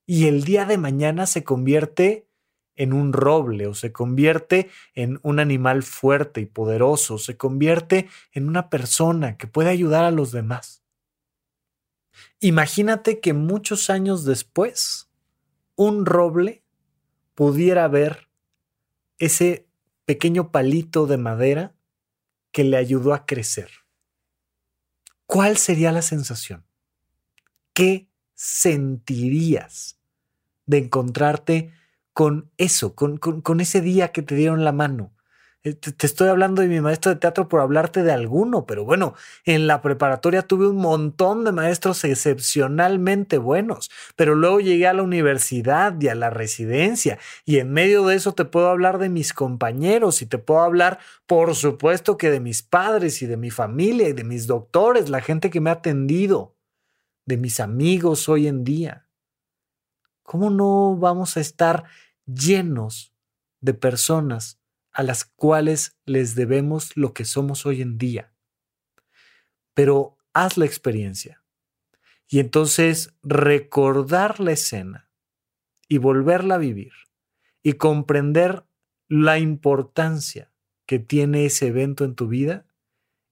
[0.06, 2.26] y el día de mañana se convierte
[2.74, 8.48] en un roble o se convierte en un animal fuerte y poderoso, se convierte en
[8.48, 10.82] una persona que puede ayudar a los demás.
[12.40, 15.10] Imagínate que muchos años después
[15.76, 16.62] un roble
[17.34, 18.28] pudiera ver
[19.18, 19.66] ese
[20.04, 21.74] pequeño palito de madera
[22.52, 23.70] que le ayudó a crecer.
[25.26, 26.64] ¿Cuál sería la sensación?
[27.72, 29.98] ¿Qué sentirías
[30.66, 31.72] de encontrarte
[32.12, 35.11] con eso, con, ese día que te dieron la mano.
[35.64, 39.14] Eh, te, estoy hablando de mi maestro de teatro por hablarte de alguno, pero bueno,
[39.44, 45.04] en la preparatoria tuve un montón de maestros excepcionalmente buenos, pero luego llegué a la
[45.04, 49.32] universidad y a la residencia y en medio de eso te puedo hablar de mis
[49.32, 54.08] compañeros y te puedo hablar, por supuesto, que de mis padres y de mi familia
[54.08, 56.56] y de mis doctores, la gente que me ha atendido,
[57.24, 59.06] de mis amigos hoy en día.
[60.24, 61.84] ¿Cómo no vamos a estar
[62.26, 63.14] llenos
[63.60, 64.61] de personas
[64.92, 68.32] a las cuales les debemos lo que somos hoy en día?
[69.74, 71.42] Pero haz la experiencia
[72.28, 75.10] y entonces recordar la escena
[75.88, 76.92] y volverla a vivir
[77.62, 78.64] y comprender
[79.08, 80.50] la importancia
[80.86, 82.66] que tiene ese evento en tu vida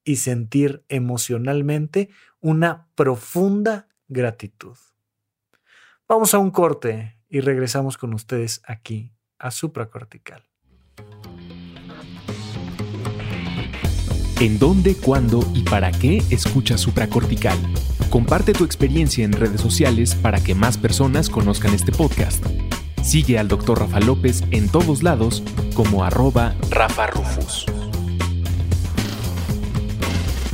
[0.05, 4.77] y sentir emocionalmente una profunda gratitud.
[6.09, 10.50] Vamos a un corte y regresamos con ustedes aquí a supracortical.
[14.41, 17.59] ¿En dónde, cuándo y para qué escucha supracortical?
[18.09, 22.43] Comparte tu experiencia en redes sociales para que más personas conozcan este podcast.
[23.03, 23.81] Sigue al Dr.
[23.81, 25.43] Rafa López en todos lados
[25.75, 27.67] como arroba Rafa Rufus.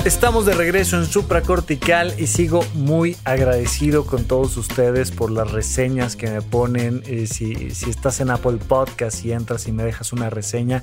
[0.04, 6.16] Estamos de regreso en Supracortical y sigo muy agradecido con todos ustedes por las reseñas
[6.16, 7.04] que me ponen.
[7.06, 10.82] Eh, si, si estás en Apple Podcast y entras y me dejas una reseña,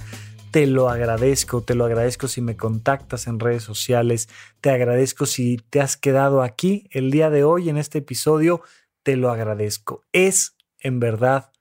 [0.53, 4.29] te lo agradezco, te lo agradezco si me contactas en redes sociales,
[4.61, 8.61] te agradezco si te has quedado aquí el día de hoy en este episodio,
[9.01, 10.03] te lo agradezco.
[10.11, 11.51] Es en verdad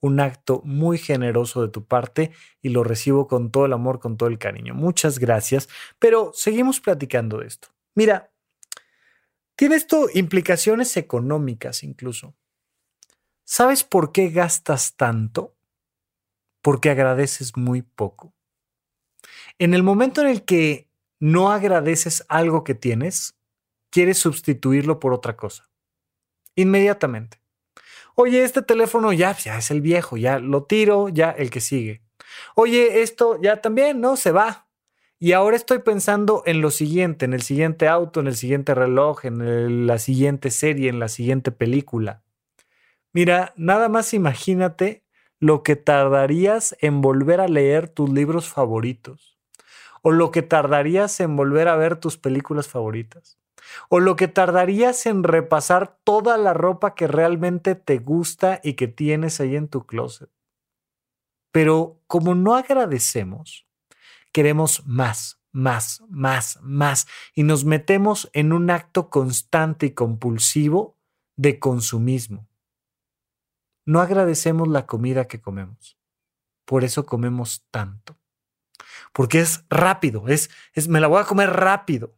[0.00, 4.16] un acto muy generoso de tu parte y lo recibo con todo el amor, con
[4.16, 4.74] todo el cariño.
[4.74, 5.68] Muchas gracias,
[6.00, 7.68] pero seguimos platicando de esto.
[7.94, 8.32] Mira,
[9.54, 12.34] tiene esto implicaciones económicas incluso.
[13.44, 15.54] ¿Sabes por qué gastas tanto?
[16.64, 18.32] Porque agradeces muy poco.
[19.58, 20.88] En el momento en el que
[21.20, 23.34] no agradeces algo que tienes,
[23.90, 25.68] quieres sustituirlo por otra cosa.
[26.56, 27.38] Inmediatamente.
[28.14, 32.00] Oye, este teléfono ya, ya es el viejo, ya lo tiro, ya el que sigue.
[32.54, 34.16] Oye, esto ya también, ¿no?
[34.16, 34.66] Se va.
[35.18, 39.26] Y ahora estoy pensando en lo siguiente, en el siguiente auto, en el siguiente reloj,
[39.26, 42.22] en la siguiente serie, en la siguiente película.
[43.12, 45.03] Mira, nada más imagínate
[45.44, 49.38] lo que tardarías en volver a leer tus libros favoritos
[50.00, 53.38] o lo que tardarías en volver a ver tus películas favoritas
[53.90, 58.88] o lo que tardarías en repasar toda la ropa que realmente te gusta y que
[58.88, 60.30] tienes ahí en tu closet.
[61.52, 63.66] Pero como no agradecemos,
[64.32, 70.96] queremos más, más, más, más y nos metemos en un acto constante y compulsivo
[71.36, 72.48] de consumismo.
[73.84, 75.98] No agradecemos la comida que comemos.
[76.64, 78.18] Por eso comemos tanto.
[79.12, 82.16] Porque es rápido, es, es me la voy a comer rápido.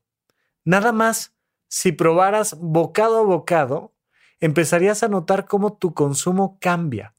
[0.65, 1.37] Nada más
[1.69, 3.95] si probaras bocado a bocado,
[4.41, 7.15] empezarías a notar cómo tu consumo cambia.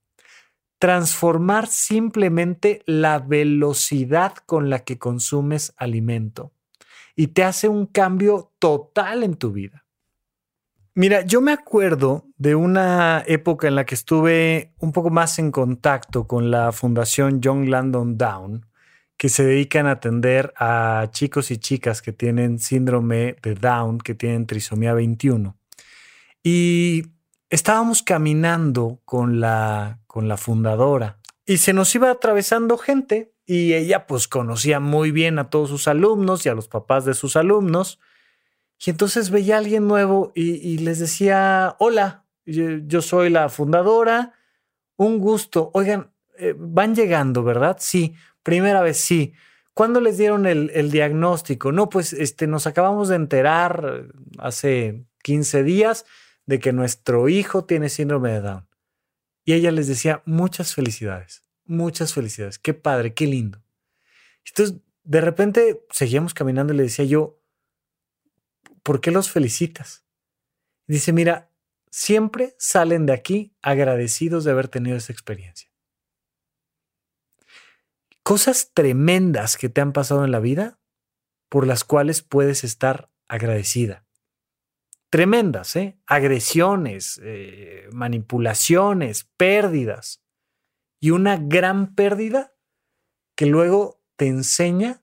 [0.80, 6.54] Transformar simplemente la velocidad con la que consumes alimento
[7.16, 9.87] y te hace un cambio total en tu vida.
[10.98, 15.52] Mira, yo me acuerdo de una época en la que estuve un poco más en
[15.52, 18.66] contacto con la Fundación John Landon Down
[19.16, 24.16] que se dedican a atender a chicos y chicas que tienen síndrome de Down, que
[24.16, 25.56] tienen trisomía 21.
[26.42, 27.04] Y
[27.52, 34.08] estábamos caminando con la, con la fundadora y se nos iba atravesando gente y ella
[34.08, 38.00] pues conocía muy bien a todos sus alumnos y a los papás de sus alumnos.
[38.86, 44.34] Y entonces veía a alguien nuevo y, les decía, hola, yo, soy la fundadora,
[44.96, 45.72] un gusto.
[45.74, 47.78] Oigan, eh, van llegando, ¿verdad?
[47.80, 48.16] Sí,
[48.48, 49.34] Primera vez, sí.
[49.74, 51.74] ¿Cuándo les dieron el, diagnóstico?
[51.74, 54.08] No, pues este, nos acabamos de enterar
[54.38, 56.06] hace 15 días
[56.46, 58.70] de que nuestro hijo tiene síndrome de Down.
[59.44, 63.62] Y ella les decía, muchas felicidades, muchas felicidades, qué padre, qué lindo.
[64.46, 67.37] Entonces, de repente seguíamos caminando y le decía yo,
[68.88, 70.06] ¿por qué los felicitas?
[70.88, 71.52] dice, mira,
[71.92, 75.70] siempre salen de aquí agradecidos de haber tenido esa experiencia
[78.28, 80.82] cosas tremendas que te han pasado en la vida
[81.48, 84.06] por las cuales puedes estar agradecida.
[85.10, 85.98] Tremendas, ¿eh?
[86.06, 90.26] Agresiones, eh, manipulaciones, pérdidas.
[91.00, 92.54] Y una gran pérdida
[93.38, 95.02] que luego te enseña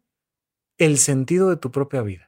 [0.77, 2.27] el sentido de tu propia vida.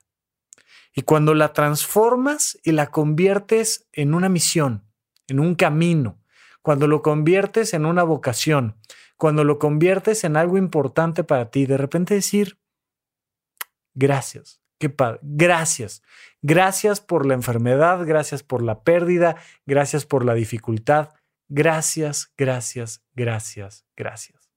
[0.99, 4.82] Y cuando la transformas y la conviertes en una misión,
[5.28, 6.18] en un camino,
[6.62, 8.76] cuando lo conviertes en una vocación,
[9.18, 12.59] cuando lo conviertes en algo importante para ti, de repente decir,
[13.94, 16.03] gracias, qué padre, gracias,
[16.40, 19.36] gracias por la enfermedad, gracias por la pérdida,
[19.66, 21.11] gracias por la dificultad,
[21.49, 24.51] gracias, gracias, gracias, gracias.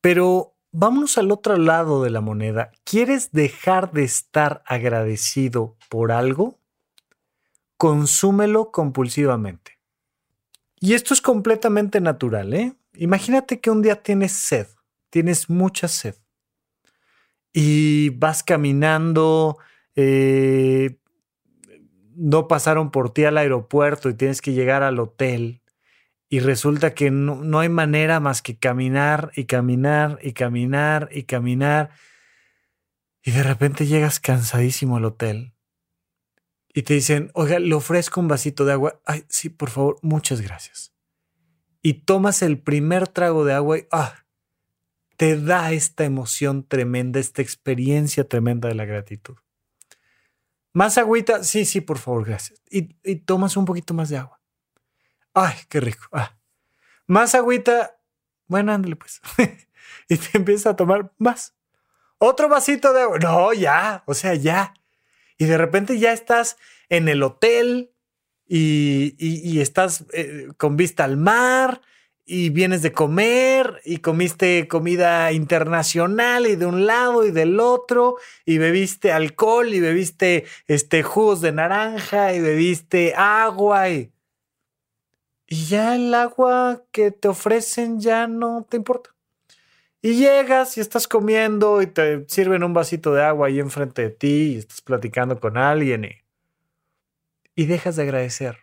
[0.00, 2.72] Pero vámonos al otro lado de la moneda.
[2.84, 6.58] ¿Quieres dejar de estar agradecido por algo?
[7.76, 9.78] Consúmelo compulsivamente.
[10.80, 12.74] Y esto es completamente natural, ¿eh?
[12.94, 14.66] Imagínate que un día tienes sed,
[15.10, 16.16] tienes mucha sed
[17.52, 19.58] y vas caminando,
[19.94, 20.98] eh,
[22.14, 25.61] no pasaron por ti al aeropuerto y tienes que llegar al hotel
[26.32, 31.24] y resulta que no, no hay manera más que caminar y caminar y caminar y
[31.24, 31.90] caminar
[33.22, 35.52] y de repente llegas cansadísimo al hotel
[36.72, 38.98] y te dicen, oiga, le ofrezco un vasito de agua.
[39.04, 40.92] Ay, sí, por favor, muchas gracias
[41.82, 44.24] y tomas el primer trago de agua y ah,
[45.18, 49.36] te da esta emoción tremenda, esta experiencia tremenda de la gratitud.
[50.72, 52.62] Más agüita, sí, sí, por favor, gracias.
[52.70, 54.40] Y, tomas un poquito más de agua.
[55.34, 56.06] Ay, qué rico.
[56.12, 56.36] Ah.
[57.06, 57.98] Más agüita,
[58.46, 59.20] bueno, ándale pues.
[60.08, 61.54] y te empiezas a tomar más.
[62.18, 63.18] otro vasito de agua.
[63.18, 64.74] No, ya, o sea, ya.
[65.38, 66.56] Y de repente ya estás
[66.88, 67.90] en el hotel
[68.46, 71.80] y, estás eh, con vista al mar
[72.24, 78.16] y vienes de comer y comiste comida internacional y de un lado y del otro
[78.44, 84.12] y bebiste alcohol y bebiste este jugos de naranja y bebiste agua y,
[85.52, 89.10] y ya el agua que te ofrecen ya no te importa.
[90.00, 94.08] Y llegas y estás comiendo y te sirven un vasito de agua ahí enfrente de
[94.08, 96.12] ti y estás platicando con alguien y,
[97.54, 98.60] y dejas de agradecer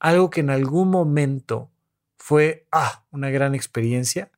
[0.00, 1.70] algo que en algún momento
[2.16, 4.32] fue ah, una gran experiencia.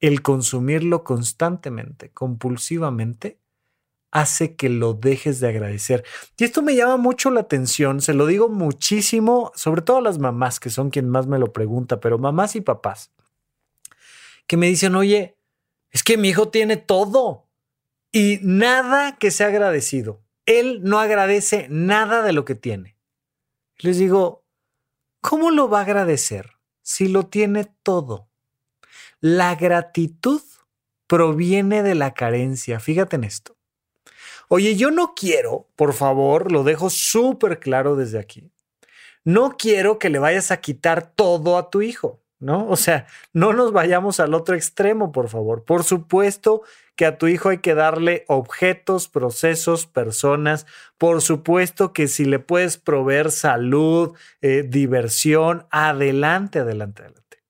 [0.00, 3.36] El consumirlo constantemente, compulsivamente,
[4.12, 6.04] hace que lo dejes de agradecer.
[6.36, 10.18] Y esto me llama mucho la atención, se lo digo muchísimo, sobre todo a las
[10.18, 13.10] mamás, que son quien más me lo pregunta, pero mamás y papás
[14.46, 15.38] que me dicen, oye,
[15.90, 17.48] es que mi hijo tiene todo
[18.12, 20.22] y nada que sea agradecido.
[20.46, 22.98] Él no agradece nada de lo que tiene.
[23.78, 24.44] Les digo,
[25.20, 28.28] ¿cómo lo va a agradecer si lo tiene todo?
[29.20, 30.42] La gratitud
[31.06, 32.80] proviene de la carencia.
[32.80, 33.56] Fíjate en esto.
[34.48, 38.50] Oye, yo no quiero, por favor, lo dejo súper claro desde aquí.
[39.24, 42.22] No quiero que le vayas a quitar todo a tu hijo.
[42.42, 42.68] ¿no?
[42.68, 45.64] O sea, no nos vayamos al otro extremo, por favor.
[45.64, 46.62] Por supuesto
[46.96, 50.66] que a tu hijo hay que darle objetos, procesos, personas.
[50.98, 57.44] Por supuesto que si le puedes proveer salud, eh, diversión, adelante, adelante, adelante.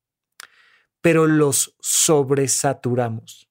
[1.00, 3.48] Pero los sobresaturamos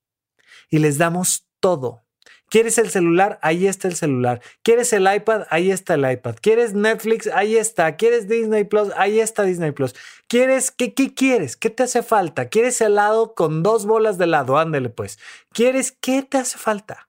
[0.70, 2.04] y les damos todo.
[2.52, 3.39] ¿Quieres el celular?
[3.41, 4.41] Ahí está el celular.
[4.62, 5.43] ¿Quieres el iPad?
[5.49, 6.36] Ahí está el iPad.
[6.41, 7.28] ¿Quieres Netflix?
[7.28, 7.95] Ahí está.
[7.95, 8.89] ¿Quieres Disney Plus?
[8.97, 9.95] Ahí está Disney Plus.
[10.28, 10.70] ¿Quieres?
[10.70, 11.56] ¿Qué, qué quieres?
[11.56, 12.49] ¿Qué te hace falta?
[12.49, 14.58] ¿Quieres helado con dos bolas de helado?
[14.58, 15.18] Ándele pues.
[15.54, 15.93] ¿Quieres?
[15.93, 17.08] ¿Qué te hace falta?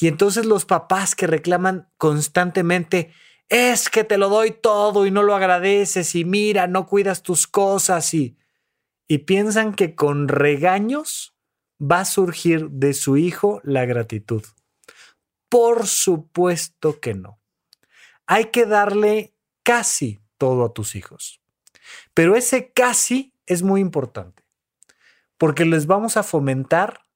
[0.00, 3.12] Y entonces los papás que reclaman constantemente,
[3.50, 7.46] es que te lo doy todo y no lo agradeces y mira, no cuidas tus
[7.46, 8.36] cosas y,
[9.08, 11.29] y piensan que con regaños
[11.80, 14.44] va a surgir de su hijo la gratitud?
[15.48, 17.40] Por supuesto que no.
[18.26, 21.40] Hay que darle casi todo a tus hijos.
[22.14, 24.44] Pero ese casi es muy importante,
[25.36, 27.06] porque les vamos a fomentar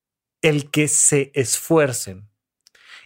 [0.42, 2.28] el que se esfuercen.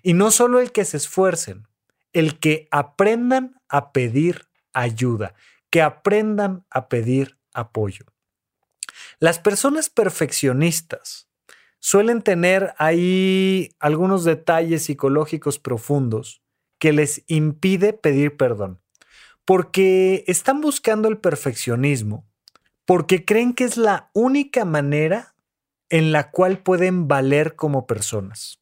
[0.03, 1.69] Y no solo el que se esfuercen,
[2.13, 5.35] el que aprendan a pedir ayuda,
[5.71, 8.07] que aprendan a pedir apoyo.
[9.19, 11.28] Las personas perfeccionistas
[11.81, 16.43] suelen tener ahí algunos detalles psicológicos profundos
[16.79, 18.81] que les impide pedir perdón,
[19.45, 22.27] porque están buscando el perfeccionismo,
[22.85, 25.35] porque creen que es la única manera
[25.91, 28.61] en la cual pueden valer como personas.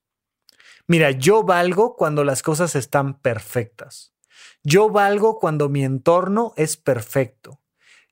[0.86, 4.14] Mira, yo valgo cuando las cosas están perfectas.
[4.62, 7.60] Yo valgo cuando mi entorno es perfecto.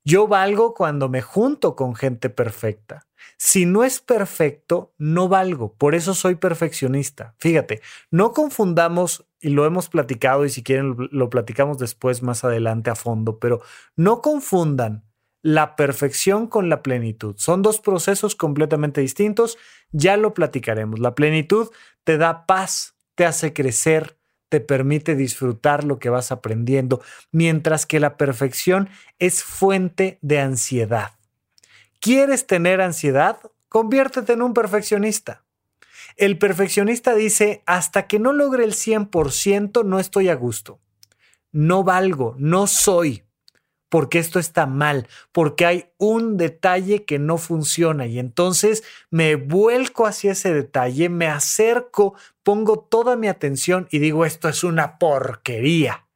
[0.04, 3.06] Yo valgo cuando me junto con gente perfecta.
[3.38, 5.74] Si no es perfecto, no valgo.
[5.74, 7.34] Por eso soy perfeccionista.
[7.38, 7.80] Fíjate,
[8.10, 12.94] no confundamos, y lo hemos platicado y si quieren lo platicamos después más adelante a
[12.94, 13.60] fondo, pero
[13.96, 15.04] no confundan
[15.42, 17.34] la perfección con la plenitud.
[17.36, 19.58] Son dos procesos completamente distintos.
[19.92, 21.00] Ya lo platicaremos.
[21.00, 21.68] La plenitud
[22.02, 24.16] te da paz, te hace crecer,
[24.48, 28.88] te permite disfrutar lo que vas aprendiendo, mientras que la perfección
[29.18, 31.12] es fuente de ansiedad.
[32.00, 33.38] ¿Quieres tener ansiedad?
[33.68, 35.44] Conviértete en un perfeccionista.
[36.16, 40.80] El perfeccionista dice, hasta que no logre el 100% no estoy a gusto.
[41.50, 43.23] No valgo, no soy,
[43.94, 50.08] porque esto está mal, porque hay un detalle que no funciona y entonces me vuelco
[50.08, 56.08] hacia ese detalle, me acerco, pongo toda mi atención y digo, esto es una porquería.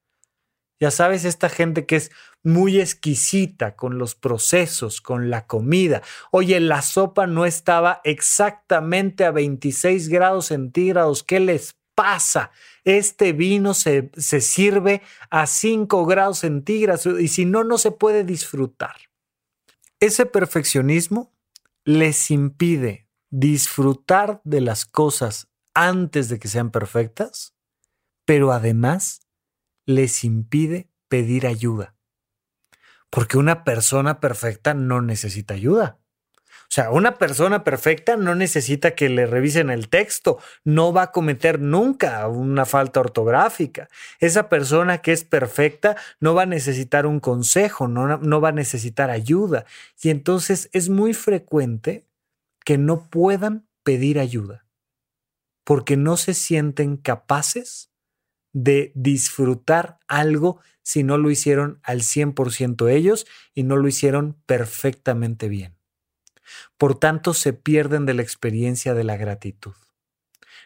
[0.81, 2.11] Ya sabes, esta gente que es
[2.43, 6.03] muy exquisita con los procesos, con la comida.
[6.33, 11.23] Oye, la sopa no estaba exactamente a 26 grados centígrados.
[11.23, 12.51] ¿Qué les pasa?
[12.89, 18.25] Este vino se, se sirve a 5 grados centígrados y si no, no se puede
[18.25, 18.97] disfrutar.
[20.01, 21.31] Ese perfeccionismo
[21.85, 27.55] les impide disfrutar de las cosas antes de que sean perfectas,
[28.25, 29.21] pero además
[29.85, 31.95] les impide pedir ayuda.
[33.11, 36.01] Porque una persona perfecta no necesita ayuda.
[36.71, 41.13] O sea, una persona perfecta no necesita que le revisen el texto, no va a
[41.13, 43.89] cometer nunca una falta ortográfica.
[44.21, 48.53] Esa persona que es perfecta no va a necesitar un consejo, no, no va a
[48.53, 49.65] necesitar ayuda.
[50.03, 52.07] Y entonces es muy frecuente
[52.65, 54.67] que no puedan pedir ayuda.
[55.65, 57.93] porque no se sienten capaces
[58.53, 65.49] de disfrutar algo si no lo hicieron al 100% ellos y no lo hicieron perfectamente
[65.49, 65.78] bien.
[66.77, 69.75] Por tanto, se pierden de la experiencia de la gratitud.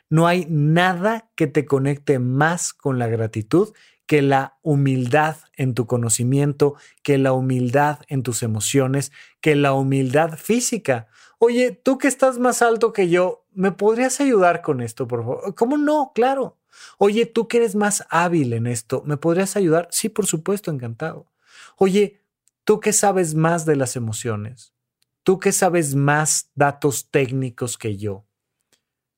[0.09, 3.73] No hay nada que te conecte más con la gratitud
[4.07, 9.11] que la humildad en tu conocimiento, que la humildad en tus emociones,
[9.41, 11.09] que la humildad física.
[11.39, 15.55] Oye, tú que estás más alto que yo, ¿me podrías ayudar con esto, por favor?
[15.55, 16.13] ¿Cómo no?
[16.15, 16.59] Claro.
[16.99, 19.89] Oye, tú que eres más hábil en esto, ¿me podrías ayudar?
[19.91, 21.33] Sí, por supuesto, encantado.
[21.77, 22.21] Oye,
[22.65, 24.75] tú que sabes más de las emociones,
[25.23, 28.27] tú que sabes más datos técnicos que yo,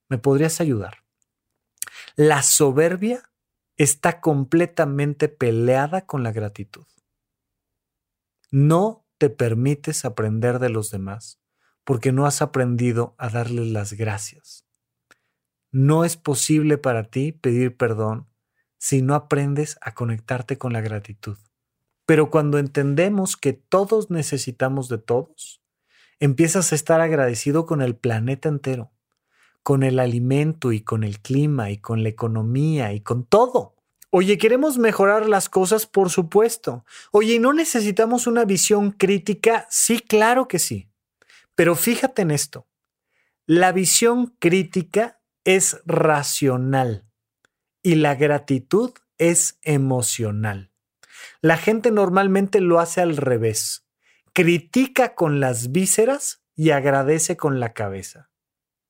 [0.08, 1.04] ¿me podrías ayudar?
[2.16, 3.30] La soberbia
[3.76, 6.86] está completamente peleada con la gratitud.
[8.50, 11.40] No te permites aprender de los demás
[11.84, 14.66] porque no has aprendido a darles las gracias.
[15.70, 18.28] No es posible para ti pedir perdón
[18.78, 21.36] si no aprendes a conectarte con la gratitud.
[22.06, 25.63] Pero cuando entendemos que todos necesitamos de todos,
[26.20, 28.94] empiezas a estar agradecido con el planeta entero
[29.64, 33.74] con el alimento y con el clima y con la economía y con todo.
[34.10, 35.86] Oye, ¿queremos mejorar las cosas?
[35.86, 36.84] Por supuesto.
[37.10, 39.66] Oye, ¿no necesitamos una visión crítica?
[39.70, 40.90] Sí, claro que sí.
[41.54, 42.68] Pero fíjate en esto.
[43.46, 47.06] La visión crítica es racional
[47.82, 50.70] y la gratitud es emocional.
[51.40, 53.83] La gente normalmente lo hace al revés.
[54.34, 58.30] Critica con las vísceras y agradece con la cabeza.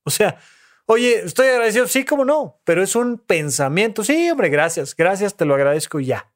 [0.03, 0.39] O sea,
[0.87, 1.87] Oye, estoy agradecido.
[1.87, 4.03] Sí, cómo no, pero es un pensamiento.
[4.03, 6.31] Sí, hombre, gracias, gracias, te lo agradezco ya.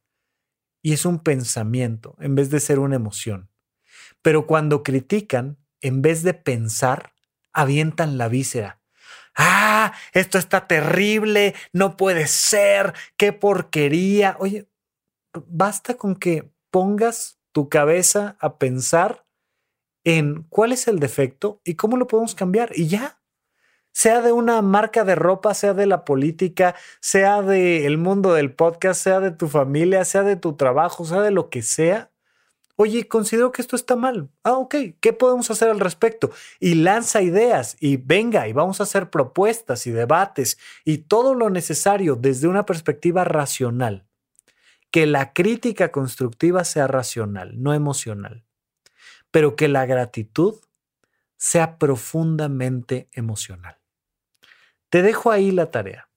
[0.81, 3.51] Y es un pensamiento en vez de ser una emoción.
[4.21, 7.13] Pero cuando critican, en vez de pensar,
[7.53, 8.81] avientan la víscera.
[9.35, 14.35] Ah, esto está terrible, no puede ser, qué porquería.
[14.39, 14.67] Oye,
[15.33, 19.25] basta con que pongas tu cabeza a pensar
[20.05, 23.19] en cuál es el defecto y cómo lo podemos cambiar y ya
[23.91, 29.03] sea de una marca de ropa, sea de la política, sea del mundo del podcast,
[29.03, 32.11] sea de tu familia, sea de tu trabajo, sea de lo que sea.
[32.77, 34.29] Oye, considero que esto está mal.
[34.45, 36.31] Ah, ok, ¿qué podemos hacer al respecto?
[36.61, 41.49] Y lanza ideas y venga, y vamos a hacer propuestas y debates y todo lo
[41.49, 44.08] necesario desde una perspectiva racional.
[44.91, 48.45] Que la crítica constructiva sea racional, no emocional.
[49.31, 50.59] Pero que la gratitud
[51.37, 53.77] sea profundamente emocional.
[54.89, 56.09] Te dejo ahí la tarea.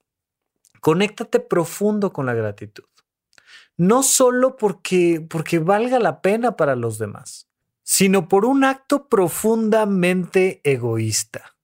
[0.81, 2.83] Conéctate profundo con la gratitud.
[3.77, 7.49] No solo porque, porque valga la pena para los demás,
[7.83, 11.55] sino por un acto profundamente egoísta.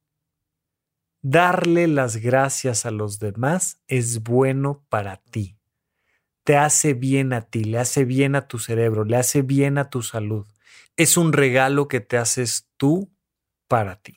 [1.21, 5.58] Darle las gracias a los demás es bueno para ti.
[6.49, 9.91] Te hace bien a ti, le hace bien a tu cerebro, le hace bien a
[9.91, 10.47] tu salud.
[10.97, 13.13] Es un regalo que te haces tú
[13.67, 14.15] para ti.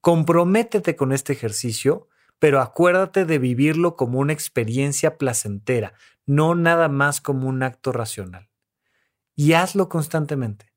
[0.00, 5.92] Comprométete con este ejercicio, pero acuérdate de vivirlo como una experiencia placentera,
[6.24, 8.48] no nada más como un acto racional.
[9.36, 10.72] Y hazlo constantemente.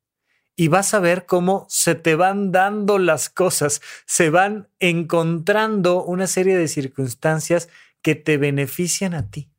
[0.57, 6.28] Y vas a ver cómo se te van dando las cosas, se van encontrando una
[6.28, 7.70] serie de circunstancias
[8.01, 9.49] que te benefician a ti.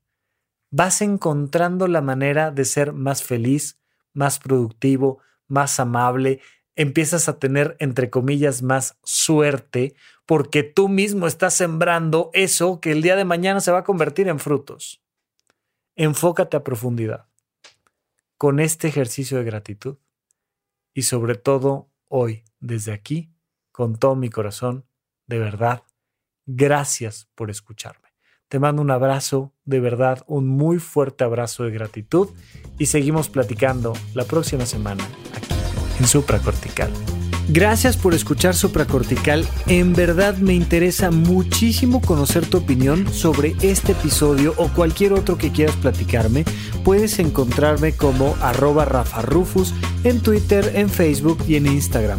[0.70, 3.80] Vas encontrando la manera de ser más feliz,
[4.12, 6.40] más productivo, más amable,
[6.76, 9.94] empiezas a tener, entre comillas, más suerte
[10.26, 14.28] porque tú mismo estás sembrando eso que el día de mañana se va a convertir
[14.28, 15.02] en frutos.
[15.96, 17.28] Enfócate a profundidad
[18.36, 19.96] con este ejercicio de gratitud
[20.94, 23.32] y sobre todo hoy, desde aquí,
[23.72, 24.86] con todo mi corazón,
[25.26, 25.82] de verdad,
[26.46, 28.07] gracias por escucharme.
[28.48, 32.28] Te mando un abrazo, de verdad, un muy fuerte abrazo de gratitud
[32.78, 35.54] y seguimos platicando la próxima semana aquí
[36.00, 36.90] en supracortical.
[37.50, 39.46] Gracias por escuchar Supracortical.
[39.66, 45.50] En verdad me interesa muchísimo conocer tu opinión sobre este episodio o cualquier otro que
[45.50, 46.44] quieras platicarme.
[46.84, 49.74] Puedes encontrarme como arroba Rafa Rufus
[50.04, 52.18] en Twitter, en Facebook y en Instagram.